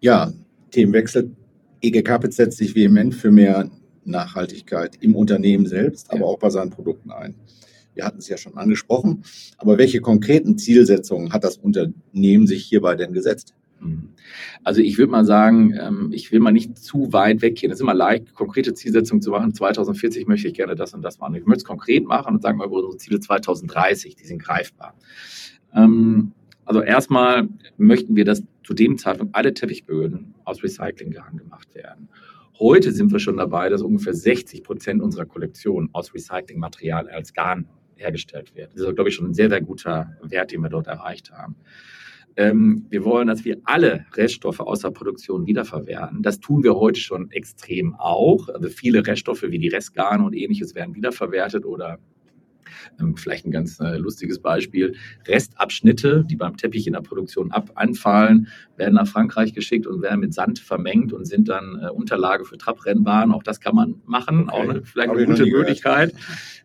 Ja, 0.00 0.32
Themenwechsel. 0.70 1.34
EG 1.82 2.02
Capit 2.02 2.34
setzt 2.34 2.58
sich 2.58 2.74
vehement 2.74 3.14
für 3.14 3.30
mehr 3.30 3.70
Nachhaltigkeit 4.04 4.96
im 5.00 5.16
Unternehmen 5.16 5.66
selbst, 5.66 6.10
aber 6.10 6.20
ja. 6.20 6.26
auch 6.26 6.38
bei 6.38 6.50
seinen 6.50 6.70
Produkten 6.70 7.10
ein. 7.10 7.34
Wir 7.94 8.04
hatten 8.04 8.18
es 8.18 8.28
ja 8.28 8.36
schon 8.36 8.56
angesprochen. 8.56 9.24
Aber 9.58 9.78
welche 9.78 10.00
konkreten 10.00 10.58
Zielsetzungen 10.58 11.32
hat 11.32 11.44
das 11.44 11.56
Unternehmen 11.56 12.46
sich 12.46 12.64
hierbei 12.64 12.96
denn 12.96 13.12
gesetzt? 13.12 13.54
Mhm. 13.80 14.10
Also 14.62 14.80
ich 14.80 14.98
würde 14.98 15.10
mal 15.10 15.24
sagen, 15.24 15.74
ähm, 15.80 16.10
ich 16.12 16.30
will 16.32 16.40
mal 16.40 16.52
nicht 16.52 16.78
zu 16.78 17.12
weit 17.12 17.42
weggehen. 17.42 17.72
Es 17.72 17.78
ist 17.78 17.82
immer 17.82 17.94
leicht, 17.94 18.34
konkrete 18.34 18.74
Zielsetzungen 18.74 19.22
zu 19.22 19.30
machen. 19.30 19.54
2040 19.54 20.26
möchte 20.26 20.48
ich 20.48 20.54
gerne 20.54 20.74
das 20.74 20.94
und 20.94 21.02
das 21.02 21.18
machen. 21.18 21.34
Ich 21.34 21.46
möchte 21.46 21.62
es 21.62 21.64
konkret 21.64 22.04
machen 22.04 22.34
und 22.36 22.42
sagen 22.42 22.58
mal 22.58 22.66
unsere 22.66 22.96
Ziele 22.96 23.20
2030, 23.20 24.16
die 24.16 24.26
sind 24.26 24.42
greifbar. 24.42 24.94
Ähm, 25.74 26.32
also 26.64 26.82
erstmal 26.82 27.48
möchten 27.78 28.14
wir, 28.14 28.24
dass 28.24 28.44
zu 28.62 28.74
dem 28.74 28.98
Zeitpunkt 28.98 29.34
alle 29.34 29.54
Teppichböden 29.54 30.34
aus 30.44 30.62
Recyclinggarn 30.62 31.36
gemacht 31.36 31.74
werden. 31.74 32.08
Heute 32.60 32.92
sind 32.92 33.10
wir 33.10 33.18
schon 33.18 33.38
dabei, 33.38 33.70
dass 33.70 33.82
ungefähr 33.82 34.14
60 34.14 34.62
Prozent 34.62 35.02
unserer 35.02 35.24
Kollektion 35.24 35.88
aus 35.92 36.14
Recyclingmaterial 36.14 37.08
als 37.08 37.32
Garn 37.32 37.66
hergestellt 37.96 38.54
wird. 38.54 38.74
Das 38.74 38.82
ist, 38.82 38.94
glaube 38.94 39.08
ich, 39.08 39.14
schon 39.14 39.26
ein 39.26 39.34
sehr, 39.34 39.48
sehr 39.48 39.60
guter 39.60 40.16
Wert, 40.22 40.52
den 40.52 40.60
wir 40.60 40.68
dort 40.68 40.86
erreicht 40.86 41.32
haben. 41.32 41.56
Ähm, 42.36 42.86
wir 42.88 43.04
wollen, 43.04 43.28
dass 43.28 43.44
wir 43.44 43.58
alle 43.64 44.06
Reststoffe 44.14 44.60
aus 44.60 44.80
der 44.80 44.90
Produktion 44.90 45.46
wiederverwerten. 45.46 46.22
Das 46.22 46.40
tun 46.40 46.62
wir 46.62 46.76
heute 46.76 47.00
schon 47.00 47.30
extrem 47.30 47.94
auch. 47.94 48.48
Also 48.48 48.68
viele 48.68 49.06
Reststoffe 49.06 49.42
wie 49.42 49.58
die 49.58 49.68
Restgarne 49.68 50.24
und 50.24 50.34
ähnliches 50.34 50.74
werden 50.74 50.94
wiederverwertet 50.94 51.64
oder 51.64 51.98
ähm, 53.00 53.16
vielleicht 53.16 53.46
ein 53.46 53.50
ganz 53.50 53.80
äh, 53.80 53.96
lustiges 53.96 54.38
Beispiel. 54.38 54.94
Restabschnitte, 55.26 56.24
die 56.28 56.36
beim 56.36 56.56
Teppich 56.56 56.86
in 56.86 56.92
der 56.92 57.00
Produktion 57.00 57.50
ab 57.50 57.70
anfallen, 57.74 58.48
werden 58.76 58.94
nach 58.94 59.06
Frankreich 59.06 59.52
geschickt 59.52 59.86
und 59.86 60.02
werden 60.02 60.20
mit 60.20 60.34
Sand 60.34 60.58
vermengt 60.58 61.12
und 61.12 61.24
sind 61.26 61.48
dann 61.48 61.80
äh, 61.82 61.90
Unterlage 61.90 62.44
für 62.44 62.58
Trabrennbahnen. 62.58 63.34
Auch 63.34 63.42
das 63.42 63.60
kann 63.60 63.74
man 63.74 64.00
machen, 64.06 64.48
okay. 64.48 64.52
auch 64.52 64.68
eine, 64.68 64.82
vielleicht 64.82 65.10
eine 65.10 65.26
gute 65.26 65.46
Möglichkeit. 65.46 66.14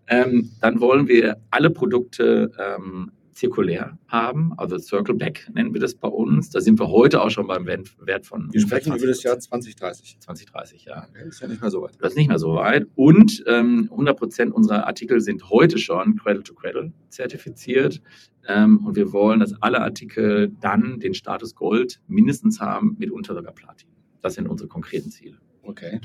Ähm, 0.07 0.51
dann 0.61 0.79
wollen 0.79 1.07
wir 1.07 1.37
alle 1.49 1.69
Produkte 1.69 2.51
ähm, 2.59 3.11
zirkulär 3.35 3.99
haben, 4.07 4.53
also 4.57 4.77
Circle 4.77 5.15
Back 5.15 5.49
nennen 5.53 5.73
wir 5.73 5.81
das 5.81 5.93
bei 5.93 6.07
uns. 6.07 6.49
Da 6.49 6.61
sind 6.61 6.79
wir 6.79 6.89
heute 6.89 7.21
auch 7.21 7.29
schon 7.29 7.47
beim 7.47 7.67
Wert 7.67 8.25
von. 8.25 8.51
Wir 8.51 8.61
sprechen 8.61 8.95
über 8.95 9.07
das 9.07 9.21
Jahr 9.23 9.37
2030. 9.37 10.17
2030, 10.21 10.85
ja. 10.85 11.05
Okay, 11.09 11.27
ist 11.27 11.41
ja 11.41 11.47
nicht 11.47 11.61
mehr 11.61 11.69
so 11.69 11.81
weit. 11.81 11.97
Das 11.99 12.13
ist 12.13 12.17
nicht 12.17 12.29
mehr 12.29 12.39
so 12.39 12.55
weit. 12.55 12.87
Und 12.95 13.43
ähm, 13.45 13.89
100 13.91 14.17
Prozent 14.17 14.53
unserer 14.53 14.87
Artikel 14.87 15.19
sind 15.19 15.49
heute 15.49 15.77
schon 15.77 16.15
Cradle 16.15 16.43
to 16.43 16.53
Cradle 16.53 16.93
zertifiziert. 17.09 18.01
Ähm, 18.47 18.85
und 18.85 18.95
wir 18.95 19.11
wollen, 19.11 19.41
dass 19.41 19.53
alle 19.61 19.81
Artikel 19.81 20.51
dann 20.61 21.01
den 21.01 21.13
Status 21.13 21.55
Gold 21.55 21.99
mindestens 22.07 22.61
haben, 22.61 22.95
mitunter 22.97 23.35
sogar 23.35 23.53
Platin. 23.53 23.89
Das 24.21 24.35
sind 24.35 24.47
unsere 24.47 24.69
konkreten 24.69 25.11
Ziele. 25.11 25.37
Okay, 25.61 25.99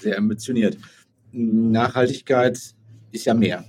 sehr 0.00 0.18
ambitioniert. 0.18 0.76
Nachhaltigkeit 1.32 2.58
ist 3.10 3.24
ja 3.24 3.32
mehr 3.32 3.64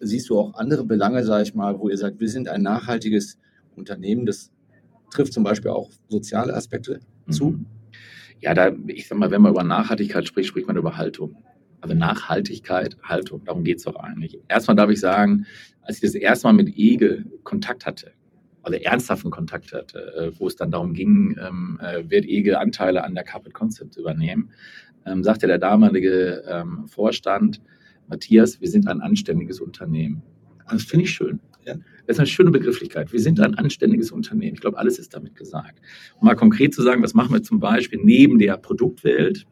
siehst 0.00 0.28
du 0.30 0.38
auch 0.38 0.54
andere 0.54 0.84
Belange, 0.84 1.24
sage 1.24 1.44
ich 1.44 1.54
mal, 1.54 1.78
wo 1.78 1.88
ihr 1.88 1.96
sagt, 1.96 2.20
wir 2.20 2.28
sind 2.28 2.48
ein 2.48 2.62
nachhaltiges 2.62 3.38
Unternehmen, 3.74 4.26
das 4.26 4.50
trifft 5.10 5.32
zum 5.32 5.44
Beispiel 5.44 5.70
auch 5.70 5.90
soziale 6.08 6.54
Aspekte 6.54 7.00
zu? 7.30 7.50
Mhm. 7.50 7.66
Ja, 8.40 8.54
da, 8.54 8.70
ich 8.86 9.08
sag 9.08 9.18
mal, 9.18 9.30
wenn 9.30 9.42
man 9.42 9.52
über 9.52 9.64
Nachhaltigkeit 9.64 10.26
spricht, 10.26 10.48
spricht 10.48 10.66
man 10.66 10.76
über 10.76 10.96
Haltung. 10.96 11.36
Also 11.80 11.94
Nachhaltigkeit, 11.94 12.96
Haltung, 13.02 13.44
darum 13.44 13.64
geht 13.64 13.78
es 13.78 13.84
doch 13.84 13.96
eigentlich. 13.96 14.38
Erstmal 14.48 14.76
darf 14.76 14.90
ich 14.90 15.00
sagen, 15.00 15.46
als 15.82 15.96
ich 15.96 16.02
das 16.02 16.14
erste 16.14 16.46
Mal 16.46 16.52
mit 16.52 16.76
EGE 16.76 17.24
Kontakt 17.44 17.86
hatte, 17.86 18.12
also 18.62 18.78
ernsthaften 18.78 19.30
Kontakt 19.30 19.72
hatte, 19.72 20.14
äh, 20.16 20.40
wo 20.40 20.48
es 20.48 20.56
dann 20.56 20.70
darum 20.70 20.92
ging, 20.92 21.36
ähm, 21.40 21.78
äh, 21.80 22.10
wird 22.10 22.24
EGE 22.24 22.58
Anteile 22.58 23.04
an 23.04 23.14
der 23.14 23.24
Carpet 23.24 23.54
Concept 23.54 23.96
übernehmen, 23.96 24.50
ähm, 25.06 25.22
sagte 25.22 25.46
der 25.46 25.58
damalige 25.58 26.42
ähm, 26.48 26.86
Vorstand, 26.88 27.60
Matthias, 28.08 28.60
wir 28.60 28.68
sind 28.68 28.88
ein 28.88 29.00
anständiges 29.00 29.60
Unternehmen. 29.60 30.22
Und 30.64 30.74
das 30.74 30.84
finde 30.84 31.04
ich 31.04 31.10
schön. 31.10 31.40
Ja? 31.64 31.74
Das 32.06 32.16
ist 32.16 32.20
eine 32.20 32.26
schöne 32.26 32.50
Begrifflichkeit. 32.50 33.12
Wir 33.12 33.20
sind 33.20 33.40
ein 33.40 33.54
anständiges 33.54 34.10
Unternehmen. 34.10 34.54
Ich 34.54 34.60
glaube, 34.60 34.78
alles 34.78 34.98
ist 34.98 35.14
damit 35.14 35.34
gesagt. 35.34 35.80
Um 36.20 36.26
mal 36.26 36.34
konkret 36.34 36.74
zu 36.74 36.82
sagen, 36.82 37.02
was 37.02 37.14
machen 37.14 37.32
wir 37.32 37.42
zum 37.42 37.60
Beispiel 37.60 38.00
neben 38.02 38.38
der 38.38 38.56
Produktwelt? 38.56 39.46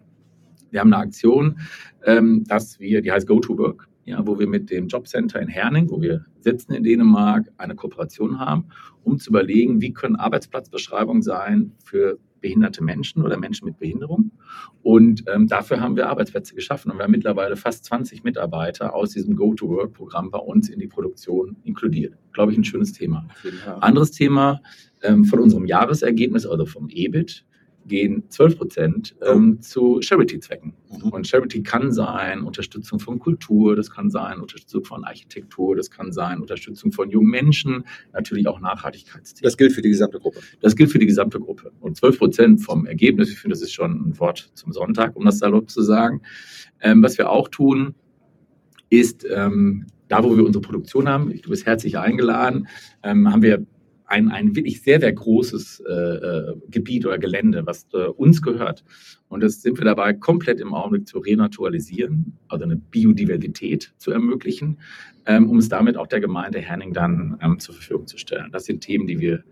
Wir 0.71 0.81
haben 0.81 0.93
eine 0.93 1.03
Aktion, 1.03 1.59
ähm, 2.05 2.45
dass 2.49 2.81
wir, 2.81 3.01
die 3.01 3.12
heißt 3.12 3.27
Go 3.27 3.40
to 3.40 3.57
Work, 3.59 3.88
ja, 4.05 4.27
wo 4.27 4.38
wir 4.38 4.47
mit 4.47 4.71
dem 4.71 4.88
Jobcenter 4.88 5.40
in 5.40 5.49
Herning, 5.49 5.88
wo 5.90 6.01
wir 6.01 6.25
sitzen 6.40 6.73
in 6.75 6.83
Dänemark, 6.83 7.49
eine 7.57 7.75
Kooperation 7.75 8.38
haben, 8.38 8.67
um 9.03 9.19
zu 9.19 9.31
überlegen, 9.31 9.81
wie 9.81 9.93
können 9.93 10.17
Arbeitsplatzbeschreibungen 10.17 11.23
sein 11.23 11.73
für 11.85 12.19
behinderte 12.44 12.85
Menschen 12.85 13.22
oder 13.22 13.38
Menschen 13.38 13.64
mit 13.64 13.78
Behinderung. 13.78 14.30
Und 14.83 15.24
ähm, 15.35 15.48
dafür 15.48 15.80
haben 15.80 15.96
wir 15.96 16.11
Arbeitsplätze 16.11 16.54
geschaffen. 16.54 16.90
Und 16.90 16.98
wir 16.98 17.04
haben 17.04 17.11
mittlerweile 17.11 17.57
fast 17.57 17.87
20 17.87 18.22
Mitarbeiter 18.22 18.94
aus 18.94 19.12
diesem 19.12 19.35
Go-to-Work-Programm 19.35 20.30
bei 20.30 20.38
uns 20.38 20.68
in 20.68 20.78
die 20.78 20.87
Produktion 20.87 21.57
inkludiert. 21.64 22.18
Glaube 22.35 22.52
ich, 22.52 22.59
ein 22.59 22.64
schönes 22.64 22.92
Thema. 22.92 23.26
Anderes 23.80 24.11
Thema 24.11 24.61
ähm, 25.02 25.24
von 25.24 25.38
unserem 25.38 25.64
Jahresergebnis, 25.64 26.44
also 26.44 26.66
vom 26.66 26.90
EBIT, 26.90 27.46
gehen 27.87 28.25
12 28.29 28.59
Prozent 28.59 29.16
ähm, 29.23 29.61
zu 29.61 30.01
Charity-Zwecken. 30.01 30.75
Mhm. 30.90 31.09
Und 31.11 31.27
Charity 31.27 31.62
kann 31.62 31.92
sein 31.92 32.42
Unterstützung 32.42 32.99
von 32.99 33.18
Kultur, 33.18 33.77
das 33.77 33.90
kann 33.90 34.11
sein 34.11 34.40
Unterstützung 34.40 34.85
von 34.85 35.05
Architektur, 35.05 35.77
das 35.77 35.90
kann 35.90 36.12
sein 36.12 36.40
Unterstützung 36.40 36.92
von 36.92 37.11
jungen 37.11 37.31
Menschen, 37.31 37.85
natürlich 38.12 38.47
auch 38.49 38.61
Nachhaltigkeitsthemen. 38.61 39.44
Das 39.44 39.57
gilt 39.57 39.73
für 39.73 39.83
die 39.83 39.90
gesamte 39.90 40.18
Gruppe. 40.18 40.40
Das 40.61 40.77
gilt 40.77 40.90
für 40.90 40.99
die 40.99 41.07
gesamte 41.07 41.38
Gruppe. 41.38 41.73
Und 41.81 41.97
12 41.97 42.18
Prozent 42.18 42.61
vom 42.62 42.87
Ergebnis, 42.87 43.31
ich 43.31 43.38
finde, 43.38 43.55
das 43.55 43.62
ist 43.62 43.73
schon 43.73 44.09
ein 44.09 44.18
Wort 44.18 44.51
zum 44.55 44.73
Sonntag, 44.73 45.16
um 45.16 45.25
das 45.25 45.38
salopp 45.38 45.70
zu 45.70 45.83
sagen. 45.83 46.23
Ähm, 46.81 47.03
was 47.03 47.18
wir 47.18 47.31
auch 47.31 47.49
tun, 47.49 47.94
ist 48.90 49.27
ähm, 49.29 49.87
da, 50.09 50.23
wo 50.23 50.37
wir 50.37 50.44
unsere 50.44 50.62
Produktion 50.62 51.09
haben, 51.09 51.31
du 51.40 51.51
bist 51.51 51.66
herzlich 51.66 51.99
eingeladen, 51.99 52.68
ähm, 53.03 53.31
haben 53.33 53.42
wir 53.42 53.66
ein, 54.14 54.31
ein 54.31 54.55
wirklich 54.55 54.81
sehr, 54.83 55.00
sehr 55.00 55.12
großes 55.12 55.83
äh, 55.88 55.92
äh, 55.92 56.55
Gebiet 56.70 57.05
oder 57.05 57.18
Gelände, 57.18 57.66
was 57.66 57.87
äh, 57.92 58.07
uns 58.07 58.40
gehört. 58.40 58.85
Und 59.29 59.42
das 59.42 59.61
sind 59.61 59.77
wir 59.77 59.85
dabei, 59.85 60.12
komplett 60.12 60.61
im 60.61 60.72
Augenblick 60.72 61.09
zu 61.09 61.18
renaturalisieren, 61.18 62.38
also 62.48 62.64
eine 62.64 62.77
Biodiversität 62.77 63.92
zu 63.98 64.12
ermöglichen, 64.12 64.79
ähm, 65.27 65.50
um 65.50 65.59
es 65.59 65.68
damit 65.68 65.96
auch 65.96 66.07
der 66.07 66.20
Gemeinde 66.20 66.61
Herning 66.61 66.92
dann 66.92 67.37
ähm, 67.42 67.59
zur 67.59 67.74
Verfügung 67.74 68.07
zu 68.07 68.16
stellen. 68.16 68.50
Das 68.53 68.66
sind 68.66 68.83
Themen, 68.83 69.09
die 69.09 69.18
wir 69.18 69.42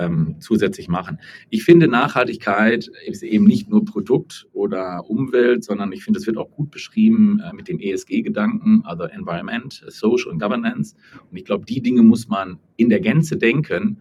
ähm, 0.00 0.36
zusätzlich 0.40 0.88
machen. 0.88 1.18
Ich 1.50 1.64
finde, 1.64 1.86
Nachhaltigkeit 1.86 2.90
ist 3.06 3.22
eben 3.22 3.44
nicht 3.44 3.68
nur 3.68 3.84
Produkt 3.84 4.48
oder 4.52 5.08
Umwelt, 5.08 5.62
sondern 5.62 5.92
ich 5.92 6.02
finde, 6.02 6.18
es 6.18 6.26
wird 6.26 6.38
auch 6.38 6.50
gut 6.50 6.70
beschrieben 6.70 7.40
äh, 7.40 7.52
mit 7.52 7.68
dem 7.68 7.78
ESG-Gedanken, 7.78 8.82
also 8.84 9.04
Environment, 9.04 9.84
Social 9.88 10.32
und 10.32 10.40
Governance. 10.40 10.96
Und 11.30 11.36
ich 11.36 11.44
glaube, 11.44 11.66
die 11.66 11.82
Dinge 11.82 12.02
muss 12.02 12.28
man 12.28 12.58
in 12.76 12.88
der 12.88 13.00
Gänze 13.00 13.36
denken 13.36 14.00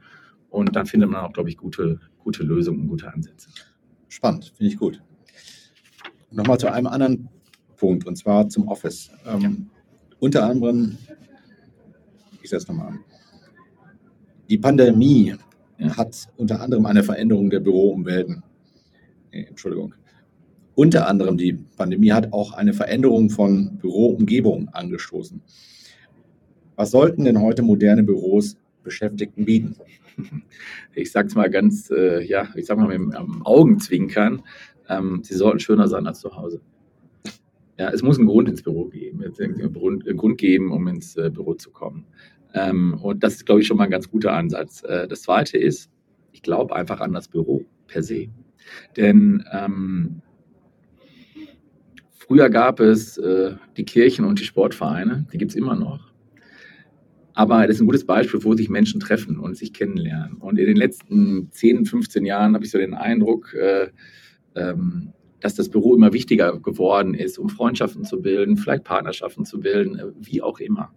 und 0.49 0.75
dann 0.75 0.85
findet 0.85 1.09
man 1.09 1.21
auch, 1.21 1.33
glaube 1.33 1.49
ich, 1.49 1.57
gute, 1.57 1.99
gute 2.19 2.43
Lösungen 2.43 2.81
und 2.81 2.87
gute 2.87 3.13
Ansätze. 3.13 3.49
Spannend, 4.07 4.53
finde 4.55 4.73
ich 4.73 4.79
gut. 4.79 5.01
Nochmal 6.31 6.59
zu 6.59 6.71
einem 6.71 6.87
anderen 6.87 7.29
Punkt, 7.75 8.05
und 8.05 8.15
zwar 8.15 8.47
zum 8.49 8.67
Office. 8.67 9.11
Ähm, 9.25 9.41
ja. 9.41 9.51
Unter 10.19 10.45
anderem, 10.45 10.97
ich 12.41 12.49
setze 12.49 12.67
nochmal 12.67 12.93
an, 12.93 12.99
die 14.49 14.57
Pandemie 14.57 15.35
hat 15.79 16.27
unter 16.37 16.61
anderem 16.61 16.85
eine 16.85 17.03
Veränderung 17.03 17.49
der 17.49 17.59
Büroumwelten. 17.59 18.43
Entschuldigung. 19.31 19.93
Unter 20.75 21.07
anderem 21.07 21.37
die 21.37 21.53
Pandemie 21.77 22.11
hat 22.11 22.31
auch 22.31 22.53
eine 22.53 22.73
Veränderung 22.73 23.29
von 23.29 23.77
Büroumgebungen 23.77 24.69
angestoßen. 24.69 25.41
Was 26.75 26.91
sollten 26.91 27.25
denn 27.25 27.41
heute 27.41 27.61
moderne 27.61 28.03
Büros 28.03 28.57
Beschäftigten 28.83 29.45
bieten? 29.45 29.75
Ich 30.95 31.13
sage 31.13 31.29
es 31.29 31.35
mal 31.35 31.49
ganz, 31.49 31.89
äh, 31.91 32.21
ja, 32.25 32.49
ich 32.55 32.65
sage 32.65 32.81
mal 32.81 32.97
mit 32.97 33.13
dem 33.13 33.45
Augenzwinkern, 33.45 34.41
ähm, 34.89 35.21
sie 35.23 35.35
sollten 35.35 35.59
schöner 35.59 35.87
sein 35.87 36.07
als 36.07 36.19
zu 36.19 36.35
Hause. 36.35 36.59
Ja, 37.77 37.89
es 37.91 38.03
muss 38.03 38.17
einen 38.17 38.27
Grund 38.27 38.49
ins 38.49 38.61
Büro 38.61 38.85
geben, 38.85 39.23
einen 39.23 39.73
Grund, 39.73 40.05
einen 40.05 40.17
Grund 40.17 40.37
geben, 40.37 40.73
um 40.73 40.85
ins 40.89 41.15
äh, 41.15 41.29
Büro 41.29 41.53
zu 41.53 41.71
kommen. 41.71 42.05
Ähm, 42.53 42.95
und 43.01 43.23
das 43.23 43.35
ist, 43.35 43.45
glaube 43.45 43.61
ich, 43.61 43.67
schon 43.67 43.77
mal 43.77 43.85
ein 43.85 43.91
ganz 43.91 44.09
guter 44.09 44.33
Ansatz. 44.33 44.83
Äh, 44.83 45.07
das 45.07 45.21
Zweite 45.23 45.57
ist, 45.57 45.89
ich 46.31 46.41
glaube 46.41 46.75
einfach 46.75 46.99
an 46.99 47.13
das 47.13 47.27
Büro 47.27 47.65
per 47.87 48.03
se. 48.03 48.27
Denn 48.97 49.43
ähm, 49.51 50.21
früher 52.11 52.49
gab 52.49 52.79
es 52.79 53.17
äh, 53.17 53.55
die 53.77 53.85
Kirchen 53.85 54.25
und 54.25 54.39
die 54.39 54.43
Sportvereine, 54.43 55.27
die 55.31 55.37
gibt 55.37 55.51
es 55.51 55.57
immer 55.57 55.75
noch. 55.75 56.09
Aber 57.33 57.65
das 57.67 57.77
ist 57.77 57.81
ein 57.81 57.85
gutes 57.85 58.05
Beispiel, 58.05 58.43
wo 58.43 58.53
sich 58.53 58.69
Menschen 58.69 58.99
treffen 58.99 59.39
und 59.39 59.55
sich 59.55 59.71
kennenlernen. 59.71 60.37
Und 60.37 60.59
in 60.59 60.65
den 60.65 60.75
letzten 60.75 61.49
10, 61.51 61.85
15 61.85 62.25
Jahren 62.25 62.53
habe 62.53 62.65
ich 62.65 62.71
so 62.71 62.77
den 62.77 62.93
Eindruck, 62.93 63.53
äh, 63.53 63.89
ähm, 64.55 65.13
dass 65.39 65.55
das 65.55 65.69
Büro 65.69 65.95
immer 65.95 66.11
wichtiger 66.11 66.59
geworden 66.59 67.13
ist, 67.13 67.39
um 67.39 67.47
Freundschaften 67.47 68.03
zu 68.03 68.21
bilden, 68.21 68.57
vielleicht 68.57 68.83
Partnerschaften 68.83 69.45
zu 69.45 69.61
bilden, 69.61 69.97
äh, 69.97 70.07
wie 70.19 70.41
auch 70.41 70.59
immer 70.59 70.91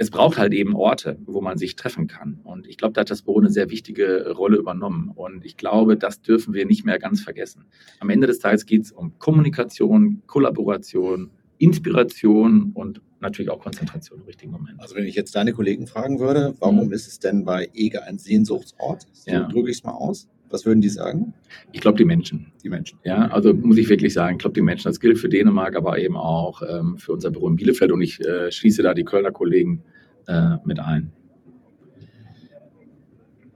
es 0.00 0.10
braucht 0.10 0.38
halt 0.38 0.54
eben 0.54 0.74
Orte, 0.74 1.18
wo 1.26 1.42
man 1.42 1.58
sich 1.58 1.76
treffen 1.76 2.06
kann. 2.06 2.40
Und 2.42 2.66
ich 2.66 2.78
glaube, 2.78 2.94
da 2.94 3.02
hat 3.02 3.10
das 3.10 3.20
Büro 3.20 3.38
eine 3.38 3.50
sehr 3.50 3.68
wichtige 3.68 4.30
Rolle 4.30 4.56
übernommen. 4.56 5.12
Und 5.14 5.44
ich 5.44 5.58
glaube, 5.58 5.98
das 5.98 6.22
dürfen 6.22 6.54
wir 6.54 6.64
nicht 6.64 6.86
mehr 6.86 6.98
ganz 6.98 7.20
vergessen. 7.20 7.66
Am 7.98 8.08
Ende 8.08 8.26
des 8.26 8.38
Tages 8.38 8.64
geht 8.64 8.84
es 8.84 8.92
um 8.92 9.18
Kommunikation, 9.18 10.22
Kollaboration, 10.26 11.30
Inspiration 11.58 12.72
und 12.72 13.02
natürlich 13.20 13.50
auch 13.50 13.60
Konzentration 13.60 14.20
im 14.20 14.24
richtigen 14.24 14.52
Moment. 14.52 14.80
Also 14.80 14.94
wenn 14.96 15.04
ich 15.04 15.14
jetzt 15.14 15.34
deine 15.34 15.52
Kollegen 15.52 15.86
fragen 15.86 16.18
würde, 16.18 16.54
warum 16.60 16.86
mhm. 16.86 16.92
ist 16.92 17.06
es 17.06 17.18
denn 17.18 17.44
bei 17.44 17.68
EGE 17.74 18.02
ein 18.02 18.18
Sehnsuchtsort? 18.18 19.06
So 19.12 19.30
ja. 19.30 19.48
drücke 19.48 19.70
ich 19.70 19.76
es 19.76 19.84
mal 19.84 19.92
aus. 19.92 20.28
Was 20.50 20.66
würden 20.66 20.80
die 20.80 20.88
sagen? 20.88 21.32
Ich 21.72 21.80
glaube, 21.80 21.96
die 21.96 22.04
Menschen. 22.04 22.52
Die 22.62 22.68
Menschen. 22.68 22.98
Ja, 23.04 23.28
also 23.28 23.54
muss 23.54 23.78
ich 23.78 23.88
wirklich 23.88 24.12
sagen, 24.12 24.36
ich 24.36 24.40
glaube, 24.40 24.54
die 24.54 24.62
Menschen. 24.62 24.88
Das 24.88 24.98
gilt 24.98 25.18
für 25.18 25.28
Dänemark, 25.28 25.76
aber 25.76 25.98
eben 25.98 26.16
auch 26.16 26.62
ähm, 26.68 26.98
für 26.98 27.12
unser 27.12 27.30
Büro 27.30 27.48
in 27.48 27.56
Bielefeld 27.56 27.92
und 27.92 28.02
ich 28.02 28.20
äh, 28.20 28.50
schließe 28.50 28.82
da 28.82 28.92
die 28.92 29.04
Kölner 29.04 29.30
Kollegen 29.30 29.82
äh, 30.26 30.56
mit 30.64 30.80
ein. 30.80 31.12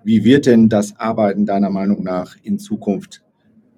Wie 0.05 0.25
wird 0.25 0.47
denn 0.47 0.69
das 0.69 0.99
Arbeiten 0.99 1.47
deiner 1.47 1.71
Meinung 1.71 2.05
nach 2.05 2.37
in 2.43 2.59
Zukunft 2.59 3.23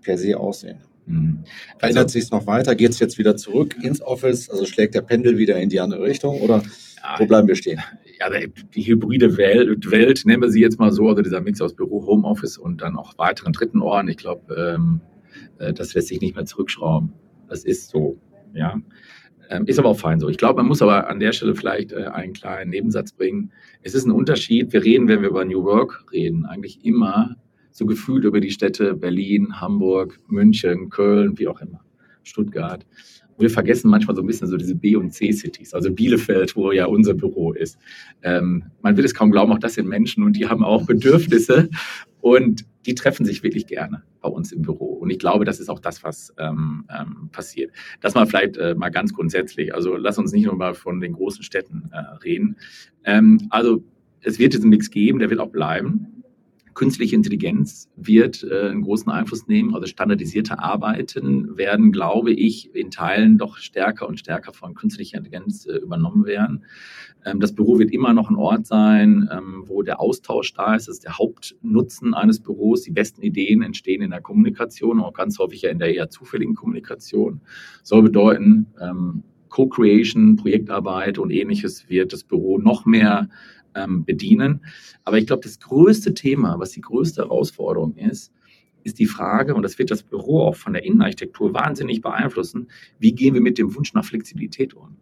per 0.02 0.18
se 0.18 0.38
aussehen? 0.38 0.78
Mhm. 1.06 1.44
Verändert 1.78 2.04
also, 2.04 2.12
sich 2.14 2.24
es 2.24 2.30
noch 2.30 2.46
weiter? 2.46 2.74
Geht 2.74 2.90
es 2.90 2.98
jetzt 2.98 3.16
wieder 3.16 3.36
zurück 3.36 3.76
ins 3.82 4.02
Office? 4.02 4.50
Also 4.50 4.66
schlägt 4.66 4.94
der 4.94 5.02
Pendel 5.02 5.38
wieder 5.38 5.56
in 5.58 5.68
die 5.68 5.80
andere 5.80 6.02
Richtung 6.02 6.40
oder 6.40 6.62
ja, 6.96 7.14
wo 7.18 7.26
bleiben 7.26 7.48
wir 7.48 7.56
stehen? 7.56 7.80
Ja, 8.18 8.30
die 8.74 8.82
hybride 8.82 9.36
Welt, 9.36 9.90
Welt, 9.90 10.22
nennen 10.24 10.42
wir 10.42 10.50
sie 10.50 10.60
jetzt 10.60 10.78
mal 10.78 10.90
so, 10.90 11.08
also 11.08 11.22
dieser 11.22 11.40
Mix 11.40 11.60
aus 11.60 11.74
Büro, 11.74 12.06
Homeoffice 12.06 12.56
und 12.56 12.80
dann 12.80 12.96
auch 12.96 13.18
weiteren 13.18 13.52
dritten 13.52 13.82
Orten, 13.82 14.08
ich 14.08 14.16
glaube, 14.16 14.74
ähm, 14.74 15.00
äh, 15.58 15.72
das 15.72 15.94
lässt 15.94 16.08
sich 16.08 16.20
nicht 16.20 16.34
mehr 16.34 16.46
zurückschrauben. 16.46 17.12
Das 17.48 17.64
ist 17.64 17.90
so, 17.90 18.18
ja. 18.54 18.80
Ähm, 19.48 19.66
ist 19.66 19.78
aber 19.78 19.90
auch 19.90 19.98
fein 19.98 20.18
so. 20.18 20.28
Ich 20.28 20.38
glaube, 20.38 20.56
man 20.56 20.66
muss 20.66 20.82
aber 20.82 21.08
an 21.08 21.20
der 21.20 21.32
Stelle 21.32 21.54
vielleicht 21.54 21.92
äh, 21.92 22.06
einen 22.06 22.32
kleinen 22.32 22.70
Nebensatz 22.70 23.12
bringen. 23.12 23.52
Es 23.82 23.94
ist 23.94 24.04
ein 24.04 24.10
Unterschied. 24.10 24.72
Wir 24.72 24.82
reden, 24.82 25.06
wenn 25.06 25.22
wir 25.22 25.28
über 25.28 25.44
New 25.44 25.62
Work 25.62 26.06
reden, 26.10 26.46
eigentlich 26.46 26.84
immer 26.84 27.36
so 27.70 27.86
gefühlt 27.86 28.24
über 28.24 28.40
die 28.40 28.50
Städte 28.50 28.94
Berlin, 28.94 29.60
Hamburg, 29.60 30.18
München, 30.26 30.88
Köln, 30.88 31.38
wie 31.38 31.46
auch 31.46 31.60
immer, 31.60 31.80
Stuttgart. 32.24 32.84
Wir 33.38 33.50
vergessen 33.50 33.90
manchmal 33.90 34.16
so 34.16 34.22
ein 34.22 34.26
bisschen 34.26 34.48
so 34.48 34.56
diese 34.56 34.74
B- 34.74 34.96
und 34.96 35.12
C-Cities, 35.12 35.74
also 35.74 35.92
Bielefeld, 35.92 36.56
wo 36.56 36.72
ja 36.72 36.86
unser 36.86 37.14
Büro 37.14 37.52
ist. 37.52 37.78
Ähm, 38.22 38.64
man 38.82 38.96
will 38.96 39.04
es 39.04 39.14
kaum 39.14 39.30
glauben, 39.30 39.52
auch 39.52 39.58
das 39.58 39.74
sind 39.74 39.88
Menschen 39.88 40.22
und 40.22 40.34
die 40.34 40.46
haben 40.46 40.64
auch 40.64 40.86
Bedürfnisse 40.86 41.68
und 42.20 42.64
die 42.86 42.94
treffen 42.94 43.26
sich 43.26 43.42
wirklich 43.42 43.66
gerne 43.66 44.02
bei 44.20 44.28
uns 44.28 44.52
im 44.52 44.62
Büro. 44.62 44.86
Und 44.86 45.10
ich 45.10 45.18
glaube, 45.18 45.44
das 45.44 45.60
ist 45.60 45.68
auch 45.68 45.80
das, 45.80 46.02
was 46.02 46.32
ähm, 46.38 46.84
ähm, 46.88 47.28
passiert. 47.30 47.72
Das 48.00 48.14
mal 48.14 48.26
vielleicht 48.26 48.56
äh, 48.56 48.74
mal 48.74 48.90
ganz 48.90 49.12
grundsätzlich. 49.12 49.74
Also 49.74 49.96
lass 49.96 50.18
uns 50.18 50.32
nicht 50.32 50.46
nur 50.46 50.56
mal 50.56 50.74
von 50.74 51.00
den 51.00 51.12
großen 51.12 51.42
Städten 51.42 51.90
äh, 51.92 51.98
reden. 52.24 52.56
Ähm, 53.04 53.46
also 53.50 53.84
es 54.20 54.38
wird 54.38 54.54
diesen 54.54 54.70
Mix 54.70 54.90
geben, 54.90 55.18
der 55.18 55.30
wird 55.30 55.40
auch 55.40 55.50
bleiben 55.50 56.15
künstliche 56.76 57.16
Intelligenz 57.16 57.88
wird 57.96 58.44
äh, 58.44 58.68
einen 58.68 58.82
großen 58.82 59.10
Einfluss 59.10 59.48
nehmen. 59.48 59.74
Also 59.74 59.86
standardisierte 59.86 60.58
Arbeiten 60.58 61.56
werden, 61.56 61.90
glaube 61.90 62.32
ich, 62.32 62.72
in 62.74 62.90
Teilen 62.90 63.38
doch 63.38 63.56
stärker 63.56 64.06
und 64.06 64.20
stärker 64.20 64.52
von 64.52 64.74
künstlicher 64.74 65.16
Intelligenz 65.16 65.66
äh, 65.66 65.78
übernommen 65.78 66.26
werden. 66.26 66.66
Ähm, 67.24 67.40
das 67.40 67.54
Büro 67.54 67.78
wird 67.78 67.90
immer 67.92 68.12
noch 68.12 68.28
ein 68.28 68.36
Ort 68.36 68.66
sein, 68.66 69.26
ähm, 69.32 69.64
wo 69.66 69.82
der 69.82 70.00
Austausch 70.00 70.52
da 70.52 70.74
ist. 70.74 70.86
Das 70.86 70.96
ist 70.96 71.04
der 71.04 71.18
Hauptnutzen 71.18 72.12
eines 72.12 72.40
Büros. 72.40 72.82
Die 72.82 72.92
besten 72.92 73.22
Ideen 73.22 73.62
entstehen 73.62 74.02
in 74.02 74.10
der 74.10 74.20
Kommunikation, 74.20 75.00
auch 75.00 75.14
ganz 75.14 75.38
häufig 75.38 75.62
ja 75.62 75.70
in 75.70 75.78
der 75.78 75.94
eher 75.94 76.10
zufälligen 76.10 76.54
Kommunikation. 76.54 77.40
Soll 77.82 78.02
bedeuten, 78.02 78.66
ähm, 78.78 79.22
Co-Creation, 79.48 80.36
Projektarbeit 80.36 81.18
und 81.18 81.30
ähnliches 81.30 81.88
wird 81.88 82.12
das 82.12 82.24
Büro 82.24 82.58
noch 82.58 82.84
mehr 82.84 83.30
ähm, 83.76 84.04
bedienen. 84.04 84.64
Aber 85.04 85.18
ich 85.18 85.26
glaube, 85.26 85.42
das 85.42 85.60
größte 85.60 86.14
Thema, 86.14 86.58
was 86.58 86.70
die 86.70 86.80
größte 86.80 87.22
Herausforderung 87.22 87.94
ist, 87.96 88.32
ist 88.82 88.98
die 88.98 89.06
Frage, 89.06 89.54
und 89.54 89.62
das 89.62 89.78
wird 89.78 89.90
das 89.90 90.02
Büro 90.02 90.42
auch 90.42 90.56
von 90.56 90.72
der 90.72 90.84
Innenarchitektur 90.84 91.52
wahnsinnig 91.52 92.00
beeinflussen, 92.00 92.68
wie 92.98 93.12
gehen 93.12 93.34
wir 93.34 93.40
mit 93.40 93.58
dem 93.58 93.74
Wunsch 93.74 93.92
nach 93.94 94.04
Flexibilität 94.04 94.74
um? 94.74 94.96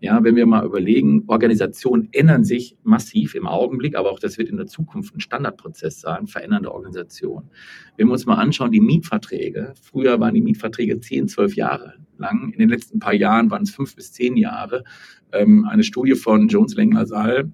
Ja, 0.00 0.22
wenn 0.22 0.36
wir 0.36 0.44
mal 0.44 0.64
überlegen, 0.64 1.24
Organisationen 1.26 2.08
ändern 2.12 2.44
sich 2.44 2.76
massiv 2.82 3.34
im 3.34 3.46
Augenblick, 3.46 3.96
aber 3.96 4.10
auch 4.10 4.18
das 4.18 4.36
wird 4.36 4.50
in 4.50 4.58
der 4.58 4.66
Zukunft 4.66 5.14
ein 5.14 5.20
Standardprozess 5.20 6.00
sein, 6.00 6.26
verändernde 6.26 6.70
Organisationen. 6.72 7.48
Wenn 7.96 8.08
wir 8.08 8.12
uns 8.12 8.26
mal 8.26 8.34
anschauen, 8.34 8.72
die 8.72 8.80
Mietverträge, 8.80 9.72
früher 9.80 10.20
waren 10.20 10.34
die 10.34 10.42
Mietverträge 10.42 11.00
10, 11.00 11.28
12 11.28 11.56
Jahre 11.56 11.94
lang, 12.18 12.52
in 12.52 12.58
den 12.58 12.68
letzten 12.68 12.98
paar 12.98 13.14
Jahren 13.14 13.50
waren 13.50 13.62
es 13.62 13.70
fünf 13.70 13.96
bis 13.96 14.12
zehn 14.12 14.36
Jahre. 14.36 14.84
Ähm, 15.32 15.64
eine 15.64 15.82
Studie 15.82 16.14
von 16.14 16.48
Jones 16.48 16.74
Lengler 16.74 17.06
Saal 17.06 17.50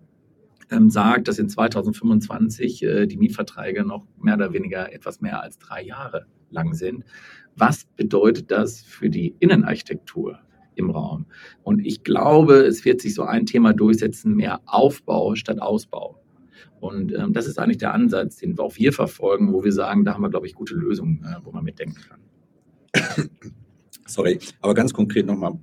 ähm, 0.72 0.90
sagt, 0.90 1.28
dass 1.28 1.38
in 1.38 1.48
2025 1.48 2.82
äh, 2.82 3.06
die 3.06 3.16
Mietverträge 3.16 3.84
noch 3.84 4.06
mehr 4.18 4.34
oder 4.34 4.52
weniger 4.52 4.92
etwas 4.92 5.20
mehr 5.20 5.42
als 5.42 5.58
drei 5.58 5.82
Jahre 5.82 6.26
lang 6.50 6.74
sind. 6.74 7.04
Was 7.54 7.84
bedeutet 7.96 8.50
das 8.50 8.82
für 8.82 9.10
die 9.10 9.34
Innenarchitektur 9.38 10.38
im 10.74 10.90
Raum? 10.90 11.26
Und 11.62 11.84
ich 11.84 12.02
glaube, 12.02 12.54
es 12.62 12.84
wird 12.84 13.00
sich 13.00 13.14
so 13.14 13.22
ein 13.22 13.46
Thema 13.46 13.72
durchsetzen, 13.74 14.34
mehr 14.34 14.60
Aufbau 14.66 15.34
statt 15.34 15.60
Ausbau. 15.60 16.18
Und 16.80 17.14
ähm, 17.14 17.32
das 17.32 17.46
ist 17.46 17.58
eigentlich 17.58 17.78
der 17.78 17.94
Ansatz, 17.94 18.36
den 18.36 18.58
auch 18.58 18.76
wir 18.76 18.92
verfolgen, 18.92 19.52
wo 19.52 19.62
wir 19.62 19.72
sagen, 19.72 20.04
da 20.04 20.14
haben 20.14 20.22
wir, 20.22 20.30
glaube 20.30 20.46
ich, 20.46 20.54
gute 20.54 20.74
Lösungen, 20.74 21.24
äh, 21.24 21.44
wo 21.44 21.52
man 21.52 21.62
mitdenken 21.62 22.00
kann. 22.08 23.30
Sorry, 24.06 24.38
aber 24.60 24.74
ganz 24.74 24.92
konkret 24.92 25.26
nochmal 25.26 25.58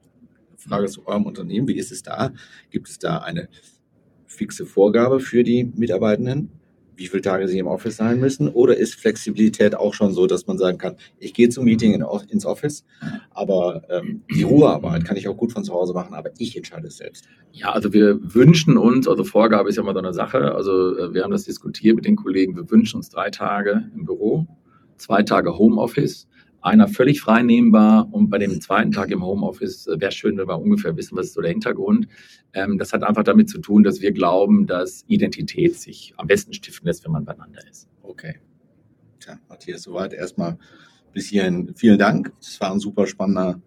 Frage 0.56 0.88
zu 0.88 1.06
eurem 1.08 1.26
Unternehmen. 1.26 1.68
Wie 1.68 1.78
ist 1.78 1.92
es 1.92 2.04
da? 2.04 2.32
Gibt 2.70 2.90
es 2.90 3.00
da 3.00 3.20
eine 3.20 3.50
fixe 4.40 4.66
Vorgabe 4.66 5.20
für 5.20 5.44
die 5.44 5.66
Mitarbeitenden? 5.76 6.50
wie 7.00 7.08
viele 7.08 7.22
Tage 7.22 7.48
sie 7.48 7.58
im 7.58 7.68
Office 7.68 7.96
sein 7.96 8.20
müssen? 8.20 8.50
Oder 8.50 8.76
ist 8.76 8.96
Flexibilität 8.96 9.74
auch 9.74 9.94
schon 9.94 10.14
so, 10.14 10.28
dass 10.28 10.48
man 10.48 10.58
sagen 10.58 10.78
kann, 10.78 10.98
ich 11.18 11.34
gehe 11.34 11.48
zum 11.48 11.64
Meeting 11.64 11.94
in, 11.94 12.06
ins 12.28 12.46
Office, 12.46 12.84
aber 13.32 13.84
ähm, 13.90 14.24
die 14.36 14.44
Ruhearbeit 14.44 15.06
kann 15.06 15.16
ich 15.16 15.30
auch 15.30 15.38
gut 15.38 15.54
von 15.54 15.64
zu 15.64 15.74
Hause 15.74 15.94
machen, 15.94 16.14
aber 16.14 16.32
ich 16.38 16.58
entscheide 16.58 16.88
es 16.88 16.98
selbst. 16.98 17.26
Ja, 17.54 17.72
also 17.72 17.94
wir 17.94 18.20
wünschen 18.22 18.78
uns, 18.78 19.08
also 19.08 19.24
Vorgabe 19.24 19.70
ist 19.70 19.78
ja 19.78 19.84
immer 19.84 19.94
so 19.94 20.00
eine 20.00 20.14
Sache, 20.14 20.54
also 20.54 20.98
äh, 20.98 21.14
wir 21.14 21.24
haben 21.24 21.32
das 21.32 21.46
diskutiert 21.46 21.96
mit 21.96 22.04
den 22.04 22.18
Kollegen, 22.18 22.58
wir 22.58 22.70
wünschen 22.70 22.98
uns 22.98 23.08
drei 23.08 23.30
Tage 23.30 23.90
im 23.96 24.04
Büro, 24.04 24.46
zwei 24.98 25.24
Tage 25.24 25.58
Homeoffice 25.58 26.28
einer 26.62 26.88
völlig 26.88 27.22
frei 27.22 27.42
nehmbar 27.42 28.10
und 28.12 28.30
bei 28.30 28.38
dem 28.38 28.60
zweiten 28.62 28.92
Tag 28.92 29.12
im 29.12 29.24
Homeoffice 29.24 29.88
äh, 29.88 30.00
wäre 30.00 30.12
schön, 30.12 30.38
wenn 30.38 30.48
wir 30.48 30.60
ungefähr 30.60 30.96
wissen, 30.98 31.18
was 31.18 31.28
ist 31.28 31.34
so 31.34 31.42
der 31.42 31.52
Hintergrund. 31.52 32.08
Ähm, 32.54 32.78
das 32.78 32.94
hat 32.94 33.04
einfach 33.04 33.24
damit 33.24 33.50
zu 33.50 33.60
tun, 33.60 33.84
dass 33.84 34.02
wir 34.02 34.12
glauben, 34.12 34.68
dass 34.68 35.04
Identität 35.08 35.80
sich 35.80 36.14
am 36.18 36.28
besten 36.28 36.54
stiften 36.54 36.88
lässt, 36.88 37.06
wenn 37.06 37.12
man 37.12 37.26
beieinander 37.26 37.62
ist. 37.70 37.88
Okay. 38.02 38.36
Tja, 39.20 39.40
Matthias, 39.48 39.84
soweit 39.84 40.14
erstmal 40.14 40.58
bis 41.14 41.28
hierhin 41.28 41.74
vielen 41.76 42.00
Dank. 42.00 42.34
Das 42.40 42.60
waren 42.62 42.80
super 42.80 43.08
spannende 43.08 43.62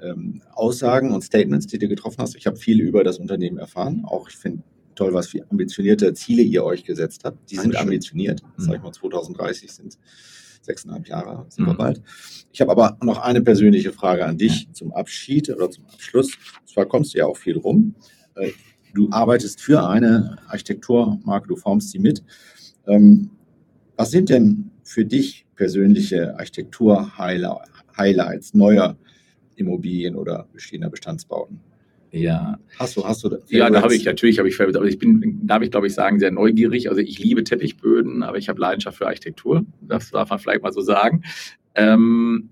ähm, 0.00 0.42
Aussagen 0.52 1.12
und 1.12 1.22
Statements, 1.22 1.66
die 1.66 1.78
du 1.78 1.88
getroffen 1.88 2.18
hast. 2.18 2.36
Ich 2.36 2.46
habe 2.46 2.56
viel 2.56 2.80
über 2.80 3.04
das 3.04 3.18
Unternehmen 3.18 3.58
erfahren. 3.58 4.04
Auch 4.04 4.28
ich 4.28 4.36
finde 4.36 4.62
toll, 4.94 5.12
was 5.12 5.28
für 5.28 5.44
ambitionierte 5.50 6.12
Ziele 6.14 6.42
ihr 6.42 6.64
euch 6.64 6.84
gesetzt 6.84 7.24
habt. 7.24 7.50
Die 7.50 7.56
sind 7.56 7.76
ambitioniert. 7.76 8.42
Mhm. 8.56 8.62
Sag 8.62 8.76
ich 8.76 8.82
mal, 8.82 8.92
2030 8.92 9.72
sind 9.72 9.98
sechseinhalb 10.64 11.08
Jahre 11.08 11.46
sind 11.48 11.66
wir 11.66 11.74
mhm. 11.74 11.78
bald. 11.78 12.02
Ich 12.52 12.60
habe 12.60 12.70
aber 12.70 12.96
noch 13.02 13.18
eine 13.18 13.42
persönliche 13.42 13.92
Frage 13.92 14.24
an 14.24 14.38
dich 14.38 14.68
zum 14.72 14.92
Abschied 14.92 15.50
oder 15.50 15.70
zum 15.70 15.84
Abschluss. 15.86 16.36
Und 16.60 16.68
zwar 16.68 16.86
kommst 16.86 17.14
du 17.14 17.18
ja 17.18 17.26
auch 17.26 17.36
viel 17.36 17.58
rum. 17.58 17.94
Äh, 18.34 18.50
du 18.94 19.10
arbeitest 19.10 19.60
für 19.60 19.88
eine 19.88 20.38
Architekturmarke, 20.48 21.48
du 21.48 21.56
formst 21.56 21.90
sie 21.90 21.98
mit. 21.98 22.22
Ähm, 22.86 23.30
was 23.96 24.10
sind 24.10 24.28
denn 24.28 24.70
für 24.82 25.04
dich 25.04 25.46
persönliche 25.54 26.36
Architektur-Highlights 26.38 28.54
neuer 28.54 28.96
Immobilien 29.56 30.16
oder 30.16 30.48
bestehender 30.52 30.90
Bestandsbauten? 30.90 31.60
Ja. 32.14 32.58
Hast 32.78 32.96
du, 32.96 33.04
hast 33.04 33.24
du? 33.24 33.38
Ja, 33.48 33.68
da 33.70 33.82
habe 33.82 33.94
ich 33.94 34.04
natürlich, 34.04 34.38
habe 34.38 34.48
ich 34.48 34.60
aber 34.60 34.84
ich 34.84 34.98
bin, 34.98 35.40
darf 35.42 35.62
ich 35.62 35.70
glaube 35.72 35.88
ich 35.88 35.94
sagen, 35.94 36.20
sehr 36.20 36.30
neugierig. 36.30 36.88
Also 36.88 37.00
ich 37.00 37.18
liebe 37.18 37.42
Teppichböden, 37.42 38.22
aber 38.22 38.38
ich 38.38 38.48
habe 38.48 38.60
Leidenschaft 38.60 38.98
für 38.98 39.06
Architektur. 39.06 39.66
Das 39.80 40.10
darf 40.10 40.30
man 40.30 40.38
vielleicht 40.38 40.62
mal 40.62 40.72
so 40.72 40.80
sagen. 40.80 41.24
Ähm, 41.74 42.50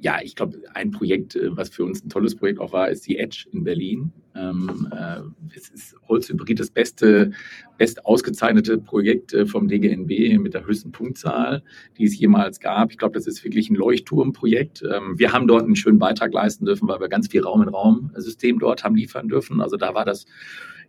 ja, 0.00 0.18
ich 0.20 0.34
glaube, 0.34 0.58
ein 0.74 0.90
Projekt, 0.90 1.36
äh, 1.36 1.56
was 1.56 1.70
für 1.70 1.84
uns 1.84 2.04
ein 2.04 2.08
tolles 2.08 2.34
Projekt 2.34 2.58
auch 2.58 2.72
war, 2.72 2.90
ist 2.90 3.06
die 3.06 3.18
Edge 3.18 3.46
in 3.52 3.62
Berlin. 3.62 4.12
Ähm, 4.36 4.88
äh, 4.92 5.20
es 5.56 5.68
ist 5.68 5.96
Holzhybrid 6.08 6.58
das 6.58 6.70
beste, 6.70 7.30
best 7.78 8.04
ausgezeichnete 8.04 8.78
Projekt 8.78 9.32
äh, 9.32 9.46
vom 9.46 9.68
DGNB 9.68 10.38
mit 10.40 10.54
der 10.54 10.66
höchsten 10.66 10.92
Punktzahl, 10.92 11.62
die 11.98 12.04
es 12.04 12.18
jemals 12.18 12.60
gab. 12.60 12.90
Ich 12.90 12.98
glaube, 12.98 13.14
das 13.14 13.26
ist 13.26 13.44
wirklich 13.44 13.70
ein 13.70 13.76
Leuchtturmprojekt. 13.76 14.82
Ähm, 14.82 15.18
wir 15.18 15.32
haben 15.32 15.46
dort 15.46 15.64
einen 15.64 15.76
schönen 15.76 15.98
Beitrag 15.98 16.32
leisten 16.32 16.64
dürfen, 16.64 16.88
weil 16.88 17.00
wir 17.00 17.08
ganz 17.08 17.28
viel 17.28 17.42
Raum-in-Raum-System 17.42 18.58
dort 18.58 18.84
haben 18.84 18.96
liefern 18.96 19.28
dürfen. 19.28 19.60
Also 19.60 19.76
da 19.76 19.94
war 19.94 20.04
das 20.04 20.26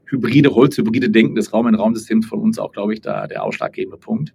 hybride, 0.08 0.54
holzhybride 0.54 1.10
Denken 1.10 1.36
des 1.36 1.54
Raum-in-Raum-Systems 1.54 2.26
von 2.26 2.40
uns 2.40 2.60
auch, 2.60 2.72
glaube 2.72 2.94
ich, 2.94 3.02
da 3.02 3.28
der 3.28 3.44
ausschlaggebende 3.44 3.98
Punkt. 3.98 4.34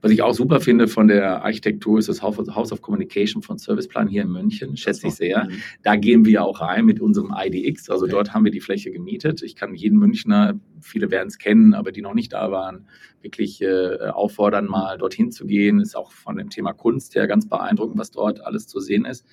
Was 0.00 0.12
ich 0.12 0.22
auch 0.22 0.32
super 0.32 0.60
finde 0.60 0.86
von 0.86 1.08
der 1.08 1.44
Architektur 1.44 1.98
ist 1.98 2.08
das 2.08 2.22
House 2.22 2.72
of 2.72 2.82
Communication 2.82 3.42
von 3.42 3.58
Serviceplan 3.58 4.06
hier 4.06 4.22
in 4.22 4.28
München, 4.28 4.76
schätze 4.76 5.08
ich 5.08 5.14
sehr. 5.14 5.44
Mhm. 5.44 5.62
Da 5.82 5.96
gehen 5.96 6.24
wir 6.24 6.44
auch 6.44 6.60
rein 6.60 6.84
mit 6.84 7.00
unserem 7.00 7.34
IDX, 7.36 7.90
also 7.90 8.04
okay. 8.04 8.12
dort 8.12 8.34
haben 8.34 8.44
wir 8.44 8.52
die 8.52 8.60
Fläche 8.60 8.92
gemietet. 8.92 9.42
Ich 9.42 9.56
kann 9.56 9.74
jeden 9.74 9.98
Münchner, 9.98 10.58
viele 10.80 11.10
werden 11.10 11.28
es 11.28 11.38
kennen, 11.38 11.74
aber 11.74 11.90
die 11.90 12.02
noch 12.02 12.14
nicht 12.14 12.32
da 12.32 12.52
waren, 12.52 12.86
wirklich 13.22 13.60
äh, 13.60 14.08
auffordern, 14.10 14.66
mal 14.66 14.98
dorthin 14.98 15.32
zu 15.32 15.46
gehen. 15.46 15.80
Ist 15.80 15.96
auch 15.96 16.12
von 16.12 16.36
dem 16.36 16.48
Thema 16.48 16.72
Kunst 16.72 17.16
her 17.16 17.26
ganz 17.26 17.48
beeindruckend, 17.48 17.98
was 17.98 18.12
dort 18.12 18.40
alles 18.44 18.68
zu 18.68 18.78
sehen 18.78 19.04
ist. 19.04 19.26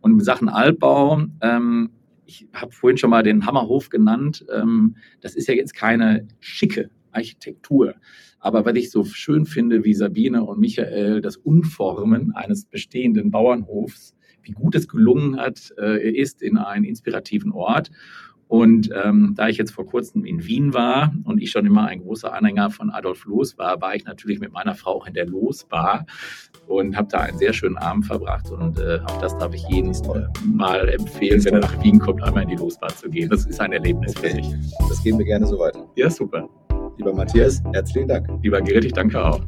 Und 0.00 0.12
in 0.12 0.20
Sachen 0.20 0.48
Altbau, 0.48 1.22
ähm, 1.40 1.90
ich 2.26 2.48
habe 2.52 2.72
vorhin 2.72 2.96
schon 2.96 3.10
mal 3.10 3.22
den 3.22 3.46
Hammerhof 3.46 3.90
genannt. 3.90 4.44
Ähm, 4.52 4.96
das 5.20 5.36
ist 5.36 5.46
ja 5.46 5.54
jetzt 5.54 5.74
keine 5.74 6.26
schicke 6.40 6.90
Architektur. 7.12 7.94
Aber 8.38 8.64
was 8.64 8.74
ich 8.76 8.90
so 8.90 9.04
schön 9.04 9.46
finde, 9.46 9.84
wie 9.84 9.94
Sabine 9.94 10.44
und 10.44 10.58
Michael 10.58 11.20
das 11.20 11.36
Umformen 11.36 12.32
eines 12.34 12.64
bestehenden 12.64 13.30
Bauernhofs, 13.30 14.14
wie 14.42 14.52
gut 14.52 14.74
es 14.74 14.88
gelungen 14.88 15.36
hat, 15.36 15.72
äh, 15.78 16.10
ist 16.10 16.42
in 16.42 16.56
einen 16.56 16.84
inspirativen 16.84 17.52
Ort. 17.52 17.90
Und 18.50 18.90
ähm, 19.04 19.34
da 19.36 19.46
ich 19.46 19.58
jetzt 19.58 19.70
vor 19.70 19.86
kurzem 19.86 20.24
in 20.24 20.44
Wien 20.44 20.74
war 20.74 21.14
und 21.22 21.40
ich 21.40 21.52
schon 21.52 21.66
immer 21.66 21.86
ein 21.86 22.00
großer 22.00 22.32
Anhänger 22.32 22.70
von 22.70 22.90
Adolf 22.90 23.24
Loos 23.24 23.56
war, 23.58 23.80
war 23.80 23.94
ich 23.94 24.04
natürlich 24.06 24.40
mit 24.40 24.50
meiner 24.52 24.74
Frau 24.74 24.96
auch 24.96 25.06
in 25.06 25.14
der 25.14 25.26
Loos-Bar 25.26 26.04
und 26.66 26.96
habe 26.96 27.06
da 27.12 27.18
einen 27.18 27.38
sehr 27.38 27.52
schönen 27.52 27.76
Abend 27.76 28.06
verbracht. 28.06 28.50
Und 28.50 28.80
äh, 28.80 28.98
auch 29.06 29.20
das 29.20 29.38
darf 29.38 29.54
ich 29.54 29.62
jedem 29.68 29.92
mal 30.52 30.88
empfehlen, 30.88 31.44
wenn 31.44 31.54
er 31.54 31.60
nach 31.60 31.80
Wien 31.84 32.00
kommt, 32.00 32.24
einmal 32.24 32.42
in 32.42 32.48
die 32.48 32.56
Loos-Bar 32.56 32.90
zu 32.96 33.08
gehen. 33.08 33.30
Das 33.30 33.46
ist 33.46 33.60
ein 33.60 33.72
Erlebnis 33.72 34.16
okay. 34.16 34.30
für 34.30 34.36
mich. 34.38 34.48
Das 34.88 35.00
geben 35.04 35.18
wir 35.18 35.26
gerne 35.26 35.46
so 35.46 35.56
weiter. 35.56 35.88
Ja, 35.94 36.10
super. 36.10 36.50
Lieber 37.00 37.14
Matthias, 37.14 37.62
herzlichen 37.72 38.08
Dank. 38.08 38.28
Lieber 38.42 38.60
Gerrit, 38.60 38.84
ich 38.84 38.92
danke 38.92 39.24
auch. 39.24 39.40